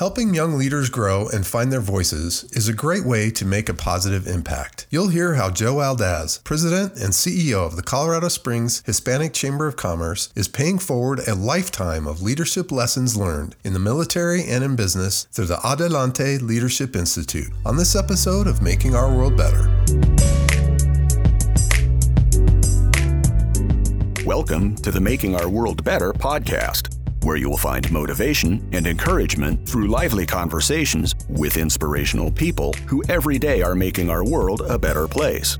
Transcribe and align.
Helping 0.00 0.32
young 0.32 0.56
leaders 0.56 0.88
grow 0.88 1.28
and 1.28 1.46
find 1.46 1.70
their 1.70 1.78
voices 1.78 2.44
is 2.52 2.70
a 2.70 2.72
great 2.72 3.04
way 3.04 3.30
to 3.32 3.44
make 3.44 3.68
a 3.68 3.74
positive 3.74 4.26
impact. 4.26 4.86
You'll 4.88 5.08
hear 5.08 5.34
how 5.34 5.50
Joe 5.50 5.74
Aldaz, 5.74 6.42
President 6.42 6.94
and 6.94 7.12
CEO 7.12 7.66
of 7.66 7.76
the 7.76 7.82
Colorado 7.82 8.28
Springs 8.28 8.82
Hispanic 8.86 9.34
Chamber 9.34 9.66
of 9.66 9.76
Commerce, 9.76 10.32
is 10.34 10.48
paying 10.48 10.78
forward 10.78 11.20
a 11.28 11.34
lifetime 11.34 12.06
of 12.06 12.22
leadership 12.22 12.72
lessons 12.72 13.14
learned 13.14 13.56
in 13.62 13.74
the 13.74 13.78
military 13.78 14.42
and 14.44 14.64
in 14.64 14.74
business 14.74 15.24
through 15.32 15.44
the 15.44 15.60
Adelante 15.62 16.38
Leadership 16.38 16.96
Institute 16.96 17.52
on 17.66 17.76
this 17.76 17.94
episode 17.94 18.46
of 18.46 18.62
Making 18.62 18.94
Our 18.94 19.14
World 19.14 19.36
Better. 19.36 19.64
Welcome 24.24 24.76
to 24.76 24.90
the 24.90 25.00
Making 25.02 25.36
Our 25.36 25.50
World 25.50 25.84
Better 25.84 26.14
podcast 26.14 26.99
where 27.22 27.36
you 27.36 27.50
will 27.50 27.56
find 27.56 27.90
motivation 27.92 28.66
and 28.72 28.86
encouragement 28.86 29.68
through 29.68 29.88
lively 29.88 30.26
conversations 30.26 31.14
with 31.28 31.56
inspirational 31.56 32.30
people 32.30 32.72
who 32.86 33.02
every 33.08 33.38
day 33.38 33.62
are 33.62 33.74
making 33.74 34.10
our 34.10 34.24
world 34.24 34.62
a 34.68 34.78
better 34.78 35.06
place. 35.06 35.58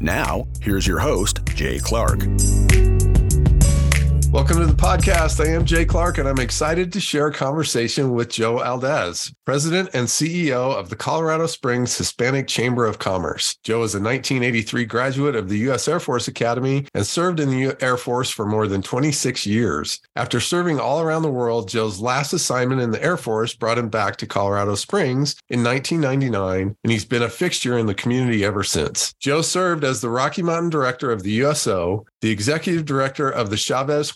Now, 0.00 0.46
here's 0.60 0.86
your 0.86 0.98
host, 0.98 1.44
Jay 1.54 1.78
Clark. 1.78 2.20
Welcome 4.34 4.58
to 4.58 4.66
the 4.66 4.72
podcast. 4.72 5.38
I 5.38 5.52
am 5.52 5.64
Jay 5.64 5.84
Clark, 5.84 6.18
and 6.18 6.28
I'm 6.28 6.40
excited 6.40 6.92
to 6.92 6.98
share 6.98 7.28
a 7.28 7.32
conversation 7.32 8.14
with 8.14 8.30
Joe 8.30 8.56
Aldaz, 8.56 9.32
President 9.44 9.90
and 9.94 10.08
CEO 10.08 10.74
of 10.74 10.90
the 10.90 10.96
Colorado 10.96 11.46
Springs 11.46 11.96
Hispanic 11.96 12.48
Chamber 12.48 12.84
of 12.84 12.98
Commerce. 12.98 13.56
Joe 13.62 13.84
is 13.84 13.94
a 13.94 14.02
1983 14.02 14.86
graduate 14.86 15.36
of 15.36 15.48
the 15.48 15.58
U.S. 15.58 15.86
Air 15.86 16.00
Force 16.00 16.26
Academy 16.26 16.84
and 16.94 17.06
served 17.06 17.38
in 17.38 17.48
the 17.48 17.80
Air 17.80 17.96
Force 17.96 18.28
for 18.28 18.44
more 18.44 18.66
than 18.66 18.82
26 18.82 19.46
years. 19.46 20.00
After 20.16 20.40
serving 20.40 20.80
all 20.80 21.00
around 21.00 21.22
the 21.22 21.30
world, 21.30 21.68
Joe's 21.68 22.00
last 22.00 22.32
assignment 22.32 22.80
in 22.80 22.90
the 22.90 23.02
Air 23.04 23.16
Force 23.16 23.54
brought 23.54 23.78
him 23.78 23.88
back 23.88 24.16
to 24.16 24.26
Colorado 24.26 24.74
Springs 24.74 25.36
in 25.48 25.62
1999, 25.62 26.74
and 26.82 26.92
he's 26.92 27.04
been 27.04 27.22
a 27.22 27.28
fixture 27.28 27.78
in 27.78 27.86
the 27.86 27.94
community 27.94 28.44
ever 28.44 28.64
since. 28.64 29.14
Joe 29.20 29.42
served 29.42 29.84
as 29.84 30.00
the 30.00 30.10
Rocky 30.10 30.42
Mountain 30.42 30.70
Director 30.70 31.12
of 31.12 31.22
the 31.22 31.30
USO, 31.44 32.04
the 32.20 32.32
Executive 32.32 32.84
Director 32.84 33.30
of 33.30 33.50
the 33.50 33.56
Chavez 33.56 34.10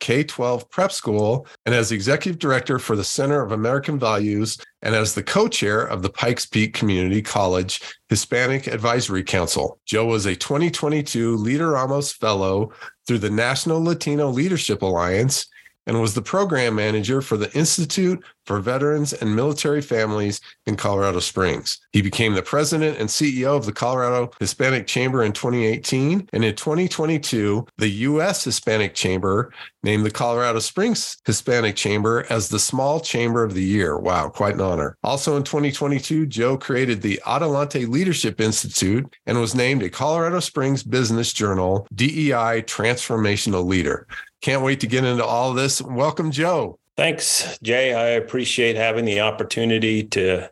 K 0.00 0.24
12 0.24 0.70
Prep 0.70 0.92
School, 0.92 1.46
and 1.66 1.74
as 1.74 1.92
Executive 1.92 2.38
Director 2.38 2.78
for 2.78 2.96
the 2.96 3.04
Center 3.04 3.42
of 3.42 3.52
American 3.52 3.98
Values, 3.98 4.58
and 4.82 4.94
as 4.94 5.14
the 5.14 5.22
co 5.22 5.46
chair 5.46 5.82
of 5.82 6.02
the 6.02 6.10
Pikes 6.10 6.46
Peak 6.46 6.74
Community 6.74 7.22
College 7.22 7.82
Hispanic 8.08 8.66
Advisory 8.66 9.22
Council. 9.22 9.78
Joe 9.86 10.06
was 10.06 10.26
a 10.26 10.34
2022 10.34 11.36
Leader 11.36 11.70
Ramos 11.70 12.12
Fellow 12.12 12.72
through 13.06 13.18
the 13.18 13.30
National 13.30 13.82
Latino 13.82 14.28
Leadership 14.28 14.82
Alliance 14.82 15.46
and 15.86 16.00
was 16.00 16.14
the 16.14 16.22
program 16.22 16.74
manager 16.74 17.22
for 17.22 17.36
the 17.36 17.52
Institute 17.56 18.22
for 18.46 18.58
Veterans 18.58 19.12
and 19.12 19.34
Military 19.34 19.80
Families 19.80 20.40
in 20.66 20.76
Colorado 20.76 21.20
Springs. 21.20 21.78
He 21.92 22.02
became 22.02 22.34
the 22.34 22.42
president 22.42 22.98
and 22.98 23.08
CEO 23.08 23.56
of 23.56 23.64
the 23.64 23.72
Colorado 23.72 24.30
Hispanic 24.40 24.86
Chamber 24.86 25.22
in 25.22 25.32
2018. 25.32 26.28
And 26.32 26.44
in 26.44 26.54
2022, 26.56 27.66
the 27.78 27.88
U.S. 27.88 28.42
Hispanic 28.42 28.94
Chamber 28.94 29.52
named 29.82 30.04
the 30.04 30.10
Colorado 30.10 30.58
Springs 30.58 31.16
Hispanic 31.24 31.76
Chamber 31.76 32.26
as 32.28 32.48
the 32.48 32.58
Small 32.58 33.00
Chamber 33.00 33.44
of 33.44 33.54
the 33.54 33.62
Year. 33.62 33.98
Wow, 33.98 34.28
quite 34.28 34.54
an 34.54 34.60
honor. 34.60 34.96
Also 35.02 35.36
in 35.36 35.44
2022, 35.44 36.26
Joe 36.26 36.58
created 36.58 37.02
the 37.02 37.20
Adelante 37.26 37.86
Leadership 37.86 38.40
Institute 38.40 39.16
and 39.26 39.40
was 39.40 39.54
named 39.54 39.82
a 39.82 39.90
Colorado 39.90 40.40
Springs 40.40 40.82
Business 40.82 41.32
Journal 41.32 41.86
DEI 41.94 42.62
Transformational 42.62 43.64
Leader. 43.64 44.06
Can't 44.40 44.62
wait 44.62 44.80
to 44.80 44.86
get 44.86 45.04
into 45.04 45.24
all 45.24 45.52
this. 45.52 45.82
Welcome, 45.82 46.30
Joe. 46.30 46.78
Thanks, 46.96 47.58
Jay. 47.62 47.94
I 47.94 48.08
appreciate 48.10 48.76
having 48.76 49.04
the 49.04 49.20
opportunity 49.20 50.04
to 50.08 50.50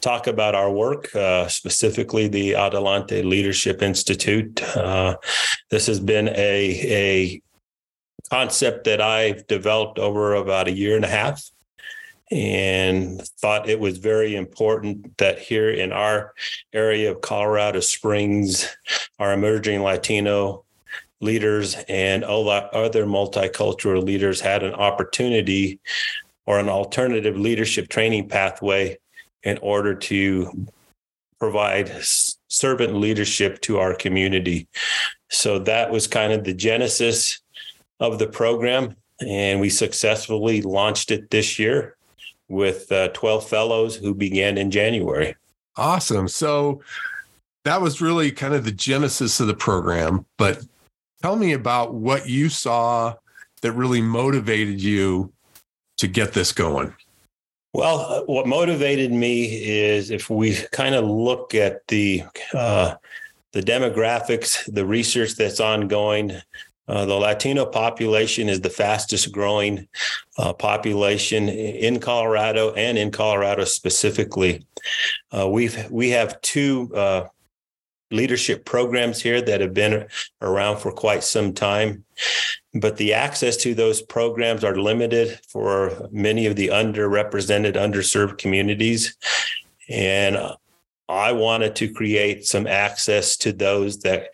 talk 0.00 0.26
about 0.26 0.54
our 0.54 0.70
work, 0.70 1.14
uh, 1.14 1.48
specifically 1.48 2.28
the 2.28 2.54
Adelante 2.54 3.22
Leadership 3.22 3.82
Institute. 3.82 4.62
Uh, 4.76 5.16
this 5.70 5.86
has 5.86 6.00
been 6.00 6.28
a, 6.28 6.32
a 6.36 7.42
concept 8.30 8.84
that 8.84 9.00
I've 9.00 9.46
developed 9.46 9.98
over 9.98 10.34
about 10.34 10.68
a 10.68 10.72
year 10.72 10.96
and 10.96 11.04
a 11.04 11.08
half 11.08 11.42
and 12.30 13.20
thought 13.40 13.68
it 13.68 13.80
was 13.80 13.98
very 13.98 14.36
important 14.36 15.16
that 15.18 15.38
here 15.38 15.70
in 15.70 15.92
our 15.92 16.32
area 16.72 17.10
of 17.10 17.20
Colorado 17.20 17.80
Springs, 17.80 18.68
our 19.18 19.32
emerging 19.32 19.82
Latino 19.82 20.64
leaders 21.20 21.76
and 21.88 22.24
other 22.24 23.04
multicultural 23.04 24.02
leaders 24.02 24.40
had 24.40 24.62
an 24.62 24.74
opportunity 24.74 25.78
or 26.46 26.58
an 26.58 26.68
alternative 26.68 27.38
leadership 27.38 27.88
training 27.88 28.28
pathway 28.28 28.96
in 29.42 29.58
order 29.62 29.94
to 29.94 30.66
provide 31.38 31.90
servant 32.48 32.94
leadership 32.94 33.60
to 33.62 33.78
our 33.78 33.94
community. 33.94 34.68
So 35.30 35.58
that 35.60 35.90
was 35.90 36.06
kind 36.06 36.32
of 36.32 36.44
the 36.44 36.54
genesis 36.54 37.40
of 37.98 38.18
the 38.18 38.26
program. 38.26 38.96
And 39.26 39.60
we 39.60 39.70
successfully 39.70 40.62
launched 40.62 41.10
it 41.10 41.30
this 41.30 41.58
year 41.58 41.96
with 42.48 42.90
uh, 42.90 43.08
12 43.08 43.48
fellows 43.48 43.96
who 43.96 44.14
began 44.14 44.58
in 44.58 44.70
January. 44.70 45.36
Awesome. 45.76 46.28
So 46.28 46.82
that 47.64 47.80
was 47.80 48.00
really 48.00 48.30
kind 48.30 48.54
of 48.54 48.64
the 48.64 48.72
genesis 48.72 49.40
of 49.40 49.46
the 49.46 49.54
program. 49.54 50.26
But 50.36 50.62
Tell 51.22 51.36
me 51.36 51.52
about 51.52 51.94
what 51.94 52.28
you 52.28 52.48
saw 52.48 53.14
that 53.62 53.72
really 53.72 54.00
motivated 54.00 54.80
you 54.80 55.32
to 55.98 56.08
get 56.08 56.32
this 56.32 56.52
going. 56.52 56.94
Well, 57.72 58.00
uh, 58.00 58.22
what 58.24 58.46
motivated 58.46 59.12
me 59.12 59.44
is 59.44 60.10
if 60.10 60.30
we 60.30 60.56
kind 60.72 60.94
of 60.94 61.04
look 61.04 61.54
at 61.54 61.86
the 61.88 62.24
uh, 62.54 62.94
the 63.52 63.62
demographics, 63.62 64.72
the 64.72 64.86
research 64.86 65.34
that's 65.34 65.60
ongoing. 65.60 66.40
Uh, 66.88 67.04
the 67.04 67.14
Latino 67.14 67.64
population 67.64 68.48
is 68.48 68.60
the 68.60 68.70
fastest 68.70 69.30
growing 69.30 69.86
uh, 70.38 70.52
population 70.52 71.48
in 71.48 72.00
Colorado 72.00 72.72
and 72.72 72.98
in 72.98 73.12
Colorado 73.12 73.62
specifically. 73.64 74.66
Uh, 75.30 75.48
we've 75.48 75.88
we 75.88 76.10
have 76.10 76.40
two 76.40 76.90
uh, 76.96 77.28
leadership 78.10 78.64
programs 78.64 79.22
here 79.22 79.40
that 79.40 79.60
have 79.60 79.74
been 79.74 80.06
around 80.42 80.78
for 80.78 80.92
quite 80.92 81.22
some 81.22 81.52
time. 81.52 82.04
But 82.74 82.96
the 82.96 83.14
access 83.14 83.56
to 83.58 83.74
those 83.74 84.02
programs 84.02 84.64
are 84.64 84.76
limited 84.76 85.40
for 85.48 86.08
many 86.10 86.46
of 86.46 86.56
the 86.56 86.68
underrepresented, 86.68 87.74
underserved 87.74 88.38
communities. 88.38 89.16
And 89.88 90.38
I 91.08 91.32
wanted 91.32 91.74
to 91.76 91.92
create 91.92 92.46
some 92.46 92.66
access 92.66 93.36
to 93.38 93.52
those 93.52 93.98
that 94.00 94.28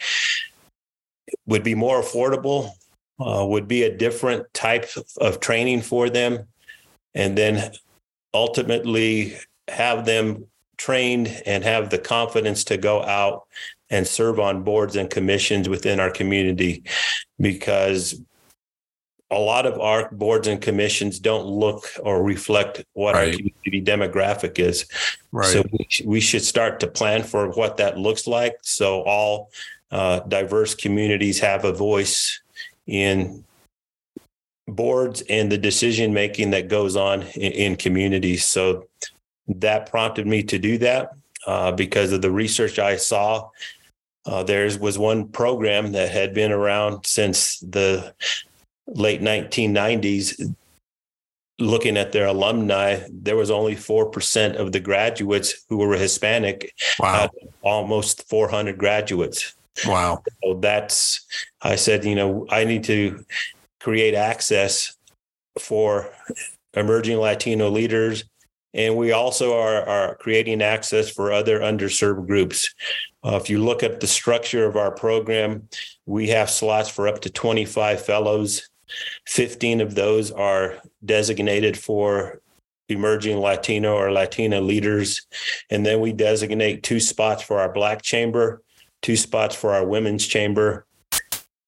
would 1.47 1.63
be 1.63 1.75
more 1.75 2.03
affordable, 2.03 2.71
uh, 3.19 3.47
would 3.47 3.67
be 3.67 3.83
a 3.83 3.97
different 3.97 4.53
type 4.53 4.91
of 5.19 5.41
training 5.41 5.81
for 5.81 6.11
them, 6.11 6.47
and 7.15 7.37
then 7.37 7.73
ultimately 8.35 9.37
have 9.69 10.05
them 10.05 10.47
trained 10.77 11.43
and 11.47 11.65
have 11.65 11.91
the 11.91 11.99
confidence 11.99 12.65
to 12.65 12.77
go 12.77 13.03
out 13.03 13.47
and 13.91 14.07
serve 14.07 14.41
on 14.41 14.63
boards 14.63 14.97
and 14.97 15.11
commissions 15.11 15.69
within 15.69 16.01
our 16.01 16.11
community 16.11 16.83
because 17.39 18.21
a 19.31 19.39
lot 19.39 19.67
of 19.67 19.81
our 19.81 20.09
boards 20.13 20.47
and 20.47 20.61
commissions 20.61 21.19
don't 21.19 21.47
look 21.47 21.87
or 22.03 22.23
reflect 22.23 22.85
what 22.93 23.15
right. 23.15 23.29
our 23.29 23.35
community 23.35 23.83
demographic 23.83 24.59
is. 24.59 24.87
Right. 25.33 25.47
So 25.47 25.65
we, 25.73 25.89
we, 26.05 26.21
should 26.21 26.43
start 26.43 26.79
to 26.81 26.87
plan 26.87 27.25
for 27.25 27.51
what 27.51 27.77
that 27.79 27.99
looks 27.99 28.29
like. 28.29 28.57
So 28.63 29.03
all 29.03 29.51
uh, 29.91 30.21
diverse 30.21 30.75
communities 30.75 31.41
have 31.41 31.65
a 31.65 31.73
voice 31.73 32.41
in 32.87 33.45
boards 34.69 35.23
and 35.29 35.51
the 35.51 35.59
decision 35.59 36.13
making 36.13 36.51
that 36.51 36.69
goes 36.69 36.97
on 36.97 37.23
in, 37.23 37.53
in 37.53 37.77
communities. 37.77 38.47
So 38.47 38.87
that 39.48 39.91
prompted 39.91 40.27
me 40.27 40.43
to 40.45 40.59
do 40.59 40.78
that 40.78 41.13
uh, 41.47 41.72
because 41.72 42.13
of 42.13 42.22
the 42.22 42.31
research 42.31 42.78
I 42.78 42.97
saw. 42.97 43.51
Uh, 44.25 44.43
there 44.43 44.69
was 44.81 44.98
one 44.98 45.28
program 45.28 45.93
that 45.93 46.10
had 46.10 46.34
been 46.34 46.51
around 46.51 47.07
since 47.07 47.60
the 47.60 48.15
late 48.87 49.21
1990s. 49.21 50.54
Looking 51.59 51.97
at 51.97 52.13
their 52.13 52.27
alumni, 52.27 53.01
there 53.09 53.37
was 53.37 53.51
only 53.51 53.77
4% 53.77 54.57
of 54.57 54.72
the 54.72 54.81
graduates 54.81 55.65
who 55.69 55.78
were 55.78 55.97
Hispanic. 55.97 56.75
Wow. 56.98 57.31
almost 57.63 58.28
400 58.28 58.77
graduates. 58.77 59.54
Wow. 59.87 60.22
So 60.43 60.54
that's, 60.54 61.25
I 61.63 61.77
said, 61.77 62.04
you 62.04 62.15
know, 62.15 62.47
I 62.51 62.65
need 62.65 62.84
to 62.84 63.25
create 63.81 64.15
access 64.15 64.97
for 65.59 66.10
emerging 66.75 67.19
Latino 67.19 67.71
leaders 67.71 68.25
and 68.74 68.97
we 68.97 69.13
also 69.13 69.59
are, 69.59 69.83
are 69.89 70.15
creating 70.16 70.63
access 70.63 71.10
for 71.10 71.33
other 71.33 71.60
underserved 71.60 72.27
groups. 72.27 72.74
Uh, 73.24 73.36
if 73.36 73.48
you 73.48 73.63
look 73.63 73.83
at 73.83 74.01
the 74.01 74.07
structure 74.07 74.66
of 74.66 74.77
our 74.77 74.91
program, 74.91 75.68
we 76.04 76.28
have 76.28 76.51
slots 76.51 76.89
for 76.89 77.09
up 77.09 77.21
to 77.21 77.30
25 77.30 78.04
fellows. 78.04 78.68
15 79.27 79.80
of 79.80 79.95
those 79.95 80.30
are 80.30 80.77
designated 81.04 81.77
for 81.77 82.41
emerging 82.89 83.39
Latino 83.39 83.97
or 83.97 84.13
Latina 84.13 84.60
leaders. 84.60 85.27
And 85.71 85.84
then 85.84 86.01
we 86.01 86.12
designate 86.12 86.83
two 86.83 87.01
spots 87.01 87.42
for 87.42 87.59
our 87.59 87.72
Black 87.72 88.03
chamber, 88.03 88.62
two 89.03 89.16
spots 89.16 89.57
for 89.57 89.74
our 89.74 89.84
women's 89.86 90.27
chamber, 90.27 90.86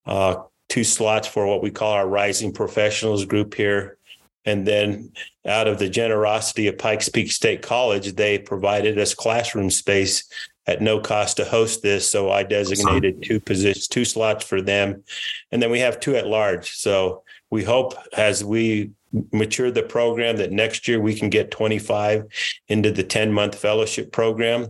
uh, 0.06 0.36
two 0.68 0.84
slots 0.84 1.26
for 1.26 1.46
what 1.46 1.62
we 1.62 1.70
call 1.70 1.92
our 1.92 2.08
rising 2.08 2.52
professionals 2.52 3.24
group 3.24 3.54
here. 3.54 3.97
And 4.44 4.66
then 4.66 5.12
out 5.46 5.68
of 5.68 5.78
the 5.78 5.88
generosity 5.88 6.68
of 6.68 6.78
Pikes 6.78 7.08
Peak 7.08 7.30
State 7.30 7.62
College, 7.62 8.14
they 8.14 8.38
provided 8.38 8.98
us 8.98 9.14
classroom 9.14 9.70
space 9.70 10.24
at 10.66 10.82
no 10.82 11.00
cost 11.00 11.38
to 11.38 11.44
host 11.44 11.82
this. 11.82 12.08
So 12.08 12.30
I 12.30 12.42
designated 12.42 13.22
two 13.22 13.40
positions, 13.40 13.88
two 13.88 14.04
slots 14.04 14.44
for 14.44 14.60
them. 14.60 15.02
And 15.50 15.62
then 15.62 15.70
we 15.70 15.80
have 15.80 15.98
two 15.98 16.16
at 16.16 16.26
large. 16.26 16.76
So 16.76 17.22
we 17.50 17.64
hope 17.64 17.94
as 18.16 18.44
we 18.44 18.90
mature 19.32 19.70
the 19.70 19.82
program 19.82 20.36
that 20.36 20.52
next 20.52 20.86
year 20.86 21.00
we 21.00 21.14
can 21.14 21.30
get 21.30 21.50
25 21.50 22.26
into 22.68 22.90
the 22.90 23.02
10 23.02 23.32
month 23.32 23.54
fellowship 23.54 24.12
program. 24.12 24.68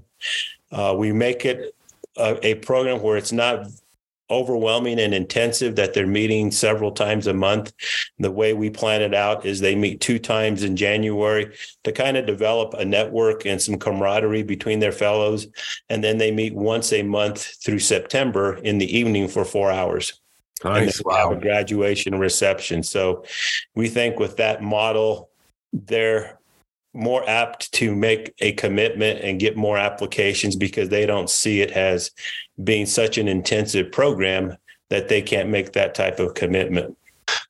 Uh, 0.71 0.95
we 0.97 1.13
make 1.13 1.45
it 1.45 1.75
a, 2.17 2.47
a 2.47 2.55
program 2.57 3.03
where 3.03 3.17
it's 3.17 3.33
not 3.33 3.67
overwhelming 4.31 4.99
and 5.01 5.15
intensive 5.15 5.77
that 5.77 5.95
they're 5.95 6.07
meeting 6.07 6.51
several 6.51 6.93
times 6.93 7.27
a 7.27 7.35
month. 7.35 7.73
The 8.19 8.31
way 8.31 8.53
we 8.53 8.71
plan 8.71 9.03
it 9.03 9.15
out 9.15 9.47
is 9.47 9.61
they 9.61 9.75
meet 9.75 10.01
two 10.01 10.19
times 10.19 10.63
in 10.63 10.77
January 10.77 11.55
to 11.85 11.93
kind 11.93 12.17
of 12.17 12.27
develop 12.27 12.75
a 12.75 12.85
network 12.85 13.47
and 13.47 13.61
some 13.61 13.79
camaraderie 13.79 14.43
between 14.43 14.81
their 14.81 14.93
fellows. 14.93 15.47
And 15.89 16.03
then 16.05 16.19
they 16.19 16.31
meet 16.31 16.55
once 16.55 16.93
a 16.93 17.03
month 17.03 17.63
through 17.65 17.81
September 17.81 18.55
in 18.57 18.79
the 18.79 18.97
evening 18.99 19.29
for 19.29 19.45
four 19.45 19.71
hours. 19.71 20.21
Nice. 20.65 21.03
Wow. 21.05 21.35
Graduation 21.35 22.19
reception. 22.19 22.83
So 22.83 23.25
we 23.75 23.89
think 23.89 24.19
with 24.19 24.37
that 24.39 24.63
model, 24.63 25.31
they're 25.73 26.38
more 26.95 27.29
apt 27.29 27.71
to 27.73 27.95
make 27.95 28.35
a 28.41 28.53
commitment 28.53 29.21
and 29.21 29.41
get 29.41 29.57
more 29.57 29.79
applications 29.79 30.57
because 30.57 30.89
they 30.89 31.07
don't 31.07 31.31
see 31.31 31.61
it 31.61 31.71
as 31.73 32.11
being 32.65 32.87
such 32.87 33.19
an 33.19 33.29
intensive 33.29 33.93
program 33.93 34.57
that 34.91 35.09
they 35.09 35.23
can't 35.23 35.51
make 35.51 35.73
that 35.73 35.95
type 35.95 36.19
of 36.19 36.35
commitment. 36.35 36.97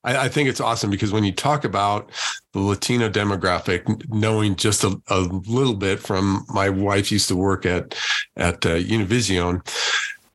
I, 0.04 0.24
I, 0.24 0.28
think 0.28 0.48
it's 0.48 0.60
awesome 0.60 0.90
because 0.90 1.12
when 1.12 1.24
you 1.24 1.32
talk 1.32 1.64
about 1.64 2.10
the 2.52 2.60
Latino 2.60 3.08
demographic, 3.08 4.02
knowing 4.08 4.56
just 4.56 4.82
a, 4.84 5.00
a 5.08 5.20
little 5.20 5.74
bit 5.74 6.00
from 6.00 6.44
my 6.48 6.68
wife 6.68 7.12
used 7.12 7.28
to 7.28 7.36
work 7.36 7.64
at 7.64 7.96
at 8.36 8.66
uh, 8.66 8.76
Univision, 8.76 9.64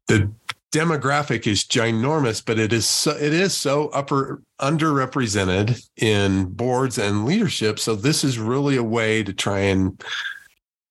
the 0.07 0.31
demographic 0.73 1.45
is 1.45 1.63
ginormous, 1.63 2.43
but 2.43 2.57
it 2.57 2.73
is 2.73 2.85
so, 2.85 3.11
it 3.11 3.31
is 3.31 3.55
so 3.55 3.89
upper 3.89 4.41
underrepresented 4.59 5.87
in 5.97 6.45
boards 6.45 6.97
and 6.97 7.25
leadership. 7.25 7.79
So 7.79 7.95
this 7.95 8.23
is 8.23 8.39
really 8.39 8.75
a 8.75 8.83
way 8.83 9.23
to 9.23 9.31
try 9.31 9.59
and 9.59 10.03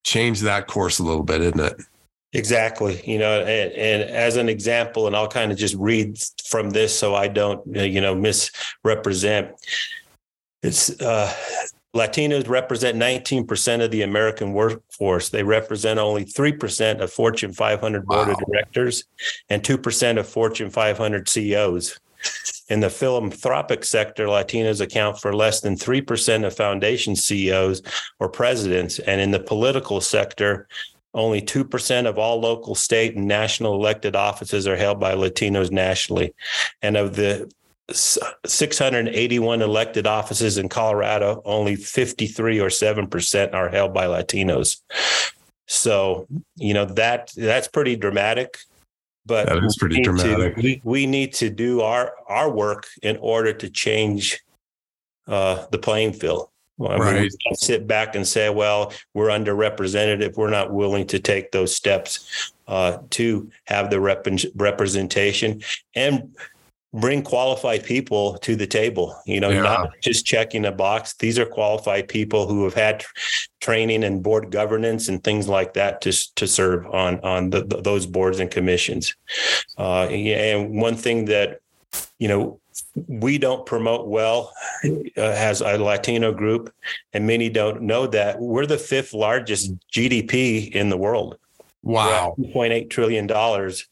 change 0.04 0.40
that 0.40 0.68
course 0.68 1.00
a 1.00 1.02
little 1.02 1.24
bit, 1.24 1.40
isn't 1.40 1.60
it? 1.60 1.82
Exactly. 2.32 3.02
You 3.04 3.18
know, 3.18 3.40
and, 3.40 3.72
and 3.72 4.02
as 4.10 4.36
an 4.36 4.48
example, 4.48 5.06
and 5.06 5.16
I'll 5.16 5.28
kind 5.28 5.52
of 5.52 5.58
just 5.58 5.74
read 5.74 6.16
from 6.46 6.70
this 6.70 6.96
so 6.96 7.14
I 7.14 7.28
don't, 7.28 7.60
you 7.74 8.00
know, 8.00 8.14
misrepresent. 8.14 9.50
It's 10.62 10.98
uh, 11.00 11.34
Latinos 11.94 12.48
represent 12.48 12.96
19% 12.96 13.84
of 13.84 13.90
the 13.90 14.02
American 14.02 14.54
workforce. 14.54 15.28
They 15.28 15.42
represent 15.42 15.98
only 15.98 16.24
3% 16.24 17.00
of 17.00 17.12
Fortune 17.12 17.52
500 17.52 18.06
board 18.06 18.28
wow. 18.28 18.32
of 18.32 18.38
directors 18.46 19.04
and 19.50 19.62
2% 19.62 20.18
of 20.18 20.26
Fortune 20.26 20.70
500 20.70 21.28
CEOs. 21.28 22.00
In 22.68 22.80
the 22.80 22.88
philanthropic 22.88 23.84
sector, 23.84 24.26
Latinos 24.26 24.80
account 24.80 25.20
for 25.20 25.34
less 25.34 25.60
than 25.60 25.76
3% 25.76 26.46
of 26.46 26.56
foundation 26.56 27.14
CEOs 27.14 27.82
or 28.20 28.28
presidents. 28.28 28.98
And 29.00 29.20
in 29.20 29.30
the 29.30 29.40
political 29.40 30.00
sector, 30.00 30.68
only 31.12 31.42
2% 31.42 32.06
of 32.06 32.18
all 32.18 32.40
local, 32.40 32.74
state, 32.74 33.16
and 33.16 33.28
national 33.28 33.74
elected 33.74 34.16
offices 34.16 34.66
are 34.66 34.76
held 34.76 34.98
by 34.98 35.14
Latinos 35.14 35.70
nationally. 35.70 36.32
And 36.80 36.96
of 36.96 37.16
the 37.16 37.52
681 37.90 39.62
elected 39.62 40.06
offices 40.06 40.58
in 40.58 40.68
Colorado, 40.68 41.42
only 41.44 41.76
53 41.76 42.60
or 42.60 42.68
7% 42.68 43.54
are 43.54 43.68
held 43.68 43.92
by 43.92 44.06
Latinos. 44.06 44.80
So, 45.66 46.26
you 46.56 46.74
know, 46.74 46.84
that 46.84 47.32
that's 47.36 47.68
pretty 47.68 47.96
dramatic. 47.96 48.58
But 49.24 49.46
that 49.46 49.62
is 49.62 49.76
pretty 49.78 50.02
dramatic. 50.02 50.56
To, 50.56 50.62
we, 50.62 50.80
we 50.84 51.06
need 51.06 51.32
to 51.34 51.48
do 51.48 51.80
our 51.80 52.12
our 52.28 52.50
work 52.50 52.88
in 53.02 53.16
order 53.18 53.52
to 53.52 53.70
change 53.70 54.40
uh, 55.28 55.66
the 55.70 55.78
playing 55.78 56.14
field. 56.14 56.48
Well, 56.78 56.92
I 56.92 56.96
right. 56.96 57.14
mean, 57.14 57.22
we 57.22 57.54
sit 57.54 57.86
back 57.86 58.16
and 58.16 58.26
say, 58.26 58.50
well, 58.50 58.92
we're 59.14 59.28
underrepresented 59.28 60.20
if 60.20 60.36
we're 60.36 60.50
not 60.50 60.72
willing 60.72 61.06
to 61.08 61.20
take 61.20 61.52
those 61.52 61.76
steps 61.76 62.52
uh, 62.66 62.98
to 63.10 63.50
have 63.66 63.90
the 63.90 64.00
rep- 64.00 64.26
representation. 64.56 65.62
And 65.94 66.34
bring 66.94 67.22
qualified 67.22 67.82
people 67.84 68.36
to 68.38 68.54
the 68.54 68.66
table 68.66 69.18
you 69.24 69.40
know 69.40 69.48
yeah. 69.48 69.62
not 69.62 69.90
just 70.00 70.26
checking 70.26 70.64
a 70.64 70.72
box. 70.72 71.14
These 71.14 71.38
are 71.38 71.46
qualified 71.46 72.08
people 72.08 72.46
who 72.46 72.64
have 72.64 72.74
had 72.74 73.04
training 73.60 74.04
and 74.04 74.22
board 74.22 74.50
governance 74.50 75.08
and 75.08 75.22
things 75.22 75.48
like 75.48 75.74
that 75.74 76.00
to, 76.02 76.12
to 76.34 76.46
serve 76.46 76.86
on 76.86 77.20
on 77.20 77.50
the, 77.50 77.64
those 77.64 78.06
boards 78.06 78.40
and 78.40 78.50
commissions. 78.50 79.14
Uh, 79.78 80.06
and 80.08 80.80
one 80.80 80.96
thing 80.96 81.26
that 81.26 81.60
you 82.18 82.28
know 82.28 82.60
we 83.06 83.38
don't 83.38 83.66
promote 83.66 84.08
well 84.08 84.52
uh, 84.84 85.20
as 85.20 85.60
a 85.60 85.78
latino 85.78 86.32
group 86.32 86.72
and 87.12 87.26
many 87.26 87.48
don't 87.48 87.82
know 87.82 88.06
that 88.06 88.40
we're 88.40 88.66
the 88.66 88.78
fifth 88.78 89.14
largest 89.14 89.72
gdp 89.88 90.70
in 90.72 90.88
the 90.88 90.96
world. 90.96 91.38
Wow. 91.82 92.34
2.8 92.38 92.90
trillion 92.90 93.26
dollars 93.26 93.88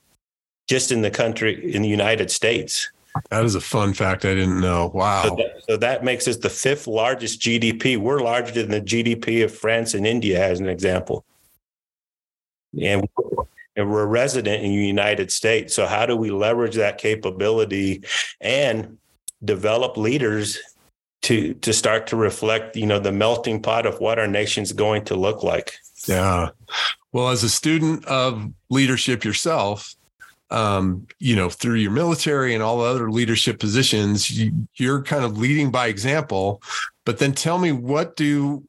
just 0.70 0.92
in 0.92 1.02
the 1.02 1.10
country 1.10 1.74
in 1.74 1.82
the 1.82 1.88
United 1.88 2.30
States. 2.30 2.92
That 3.30 3.44
is 3.44 3.56
a 3.56 3.60
fun 3.60 3.92
fact 3.92 4.24
I 4.24 4.34
didn't 4.34 4.60
know. 4.60 4.92
Wow. 4.94 5.24
So 5.24 5.34
that, 5.34 5.62
so 5.68 5.76
that, 5.78 6.04
makes 6.04 6.28
us 6.28 6.36
the 6.36 6.48
fifth 6.48 6.86
largest 6.86 7.40
GDP. 7.40 7.96
We're 7.96 8.20
larger 8.20 8.52
than 8.52 8.70
the 8.70 8.80
GDP 8.80 9.42
of 9.42 9.52
France 9.52 9.94
and 9.94 10.06
India, 10.06 10.40
as 10.40 10.60
an 10.60 10.68
example. 10.68 11.24
And, 12.80 13.08
and 13.74 13.90
we're 13.90 14.04
a 14.04 14.06
resident 14.06 14.62
in 14.62 14.70
the 14.70 14.86
United 14.86 15.32
States. 15.32 15.74
So, 15.74 15.86
how 15.86 16.06
do 16.06 16.14
we 16.14 16.30
leverage 16.30 16.76
that 16.76 16.98
capability 16.98 18.04
and 18.40 18.96
develop 19.44 19.96
leaders 19.96 20.60
to 21.22 21.54
to 21.54 21.72
start 21.72 22.06
to 22.08 22.16
reflect, 22.16 22.76
you 22.76 22.86
know, 22.86 23.00
the 23.00 23.10
melting 23.10 23.60
pot 23.60 23.86
of 23.86 23.98
what 23.98 24.20
our 24.20 24.28
nation's 24.28 24.70
going 24.70 25.04
to 25.06 25.16
look 25.16 25.42
like? 25.42 25.74
Yeah. 26.06 26.50
Well, 27.10 27.30
as 27.30 27.42
a 27.42 27.50
student 27.50 28.04
of 28.04 28.52
leadership 28.68 29.24
yourself, 29.24 29.96
um, 30.50 31.06
you 31.18 31.36
know, 31.36 31.48
through 31.48 31.76
your 31.76 31.92
military 31.92 32.54
and 32.54 32.62
all 32.62 32.78
the 32.78 32.84
other 32.84 33.10
leadership 33.10 33.60
positions, 33.60 34.30
you, 34.30 34.52
you're 34.74 35.02
kind 35.02 35.24
of 35.24 35.38
leading 35.38 35.70
by 35.70 35.86
example. 35.86 36.62
But 37.04 37.18
then 37.18 37.32
tell 37.32 37.58
me 37.58 37.72
what 37.72 38.16
do 38.16 38.64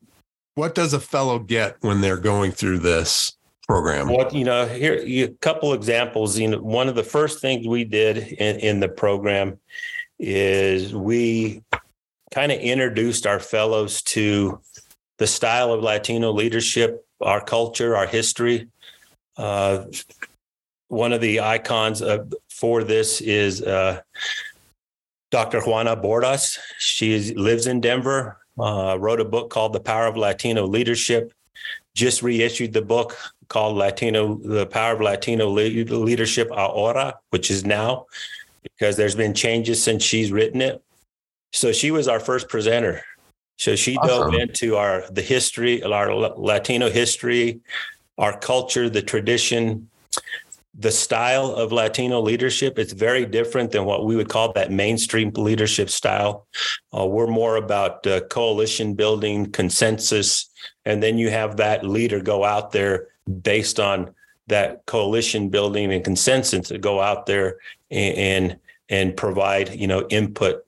what 0.56 0.76
does 0.76 0.94
a 0.94 1.00
fellow 1.00 1.40
get 1.40 1.78
when 1.82 2.02
they're 2.02 2.18
going 2.18 2.52
through 2.52 2.80
this 2.80 3.38
program? 3.68 4.10
What 4.10 4.34
you 4.34 4.44
know, 4.44 4.66
here 4.68 4.96
a 4.96 5.34
couple 5.42 5.74
examples. 5.74 6.38
You 6.38 6.50
know, 6.50 6.62
one 6.62 6.88
of 6.88 6.96
the 6.96 7.04
first 7.04 7.40
things 7.40 7.68
we 7.68 7.84
did 7.84 8.18
in, 8.18 8.60
in 8.60 8.80
the 8.80 8.90
program 8.90 9.60
is 10.20 10.94
we 10.94 11.64
kind 12.32 12.52
of 12.52 12.60
introduced 12.60 13.26
our 13.26 13.40
fellows 13.40 14.02
to 14.04 14.62
the 15.18 15.28
style 15.28 15.74
of 15.74 15.82
Latino 15.82 16.32
leadership, 16.32 17.06
our 17.22 17.44
culture, 17.44 17.96
our 17.96 18.08
history. 18.08 18.68
Uh, 19.38 19.86
one 20.92 21.14
of 21.14 21.22
the 21.22 21.40
icons 21.40 22.02
of, 22.02 22.34
for 22.50 22.84
this 22.84 23.22
is 23.22 23.62
uh, 23.62 24.02
Dr. 25.32 25.62
Juana 25.62 25.96
Bordas. 25.96 26.60
She 26.80 27.34
lives 27.34 27.66
in 27.66 27.80
Denver, 27.80 28.38
uh, 28.60 28.98
wrote 29.00 29.22
a 29.22 29.26
book 29.26 29.50
called 29.50 29.72
The 29.72 29.80
Power 29.80 30.08
of 30.08 30.18
Latino 30.18 30.68
Leadership, 30.68 31.32
just 31.96 32.22
reissued 32.22 32.74
the 32.74 32.82
book 32.82 33.18
called 33.48 33.78
Latino, 33.78 34.36
The 34.44 34.66
Power 34.66 34.96
of 34.96 35.00
Latino 35.00 35.48
Le- 35.48 35.86
Leadership 35.86 36.50
Ahora, 36.52 37.18
which 37.30 37.50
is 37.50 37.64
now, 37.66 38.08
because 38.62 38.98
there's 38.98 39.16
been 39.16 39.34
changes 39.34 39.82
since 39.82 40.04
she's 40.04 40.30
written 40.30 40.60
it. 40.60 40.84
So 41.54 41.72
she 41.72 41.92
was 41.92 42.10
our 42.10 42.20
first 42.20 42.50
presenter. 42.50 43.02
So 43.58 43.78
she 43.78 43.96
awesome. 43.96 44.32
dove 44.32 44.42
into 44.42 44.76
our 44.76 45.06
the 45.10 45.22
history, 45.22 45.84
our 45.84 46.14
Latino 46.14 46.90
history, 46.90 47.62
our 48.18 48.38
culture, 48.38 48.90
the 48.90 49.02
tradition, 49.02 49.88
the 50.78 50.92
style 50.92 51.48
of 51.52 51.72
Latino 51.72 52.22
leadership, 52.22 52.80
it's 52.80 52.94
very 52.94 53.26
different 53.26 53.72
than 53.72 53.86
what 53.86 54.06
we 54.06 54.16
would 54.16 54.30
call 54.30 54.54
that 54.54 54.72
mainstream 54.72 55.32
leadership 55.36 55.90
style. 55.90 56.48
Uh, 56.98 57.06
we're 57.06 57.28
more 57.28 57.58
about 57.58 58.06
uh, 58.08 58.22
coalition 58.22 58.94
building, 58.94 59.52
consensus, 59.52 60.50
and 60.86 61.04
then 61.04 61.18
you 61.18 61.30
have 61.30 61.58
that 61.58 61.86
leader 61.86 62.22
go 62.22 62.44
out 62.44 62.72
there 62.72 63.08
based 63.44 63.80
on 63.80 64.14
that 64.48 64.86
coalition 64.86 65.50
building 65.50 65.92
and 65.92 66.04
consensus 66.04 66.70
to 66.70 66.78
go 66.78 67.02
out 67.02 67.26
there 67.26 67.58
and 67.90 68.18
and, 68.18 68.60
and 68.90 69.18
provide 69.18 69.74
you 69.76 69.88
know 69.88 70.08
input 70.10 70.64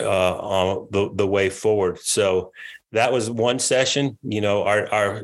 uh, 0.00 0.38
on 0.38 0.88
the, 0.90 1.10
the 1.14 1.26
way 1.26 1.48
forward. 1.50 1.98
So 2.00 2.52
that 2.92 3.12
was 3.12 3.30
one 3.30 3.58
session. 3.58 4.18
You 4.22 4.40
know, 4.40 4.64
our 4.64 4.92
our 4.92 5.22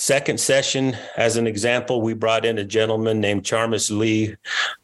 second 0.00 0.40
session, 0.40 0.96
as 1.18 1.36
an 1.36 1.46
example, 1.46 2.00
we 2.00 2.14
brought 2.14 2.46
in 2.46 2.56
a 2.56 2.64
gentleman 2.64 3.20
named 3.20 3.42
Charmis 3.42 3.90
Lee, 3.90 4.34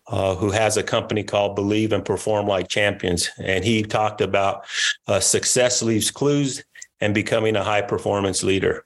uh, 0.08 0.35
who 0.35 0.50
has 0.50 0.76
a 0.76 0.82
company 0.82 1.25
called 1.25 1.56
Believe 1.56 1.92
and 1.92 2.04
Perform 2.04 2.46
Like 2.46 2.68
Champions, 2.68 3.30
and 3.38 3.64
he 3.64 3.82
talked 3.82 4.20
about 4.20 4.66
uh, 5.08 5.18
success 5.18 5.82
leaves 5.82 6.11
clues 6.11 6.62
and 7.00 7.14
becoming 7.14 7.56
a 7.56 7.64
high 7.64 7.80
performance 7.80 8.42
leader, 8.42 8.85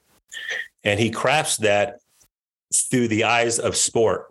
and 0.85 1.01
he 1.01 1.11
crafts 1.11 1.57
that 1.57 1.99
through 2.73 3.09
the 3.09 3.25
eyes 3.25 3.59
of 3.59 3.75
sport 3.75 4.27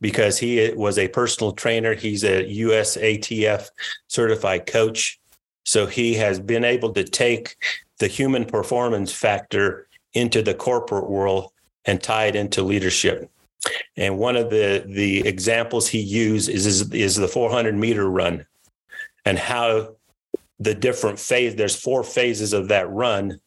because 0.00 0.36
he 0.36 0.72
was 0.74 0.98
a 0.98 1.06
personal 1.06 1.52
trainer. 1.52 1.94
He's 1.94 2.24
a 2.24 2.44
USATF 2.44 3.70
certified 4.08 4.66
coach. 4.66 5.20
So 5.64 5.86
he 5.86 6.14
has 6.14 6.40
been 6.40 6.64
able 6.64 6.92
to 6.94 7.04
take 7.04 7.56
the 7.98 8.08
human 8.08 8.44
performance 8.44 9.12
factor 9.12 9.87
into 10.14 10.42
the 10.42 10.54
corporate 10.54 11.08
world 11.08 11.52
and 11.84 12.02
tie 12.02 12.26
it 12.26 12.36
into 12.36 12.62
leadership. 12.62 13.30
And 13.96 14.18
one 14.18 14.36
of 14.36 14.50
the 14.50 14.84
the 14.86 15.26
examples 15.26 15.88
he 15.88 16.00
used 16.00 16.48
is 16.48 16.66
is, 16.66 16.92
is 16.92 17.16
the 17.16 17.28
400 17.28 17.74
meter 17.74 18.08
run 18.08 18.46
and 19.24 19.38
how 19.38 19.96
the 20.58 20.74
different 20.74 21.18
phase 21.18 21.56
there's 21.56 21.76
four 21.76 22.02
phases 22.02 22.52
of 22.52 22.68
that 22.68 22.88
run 22.90 23.40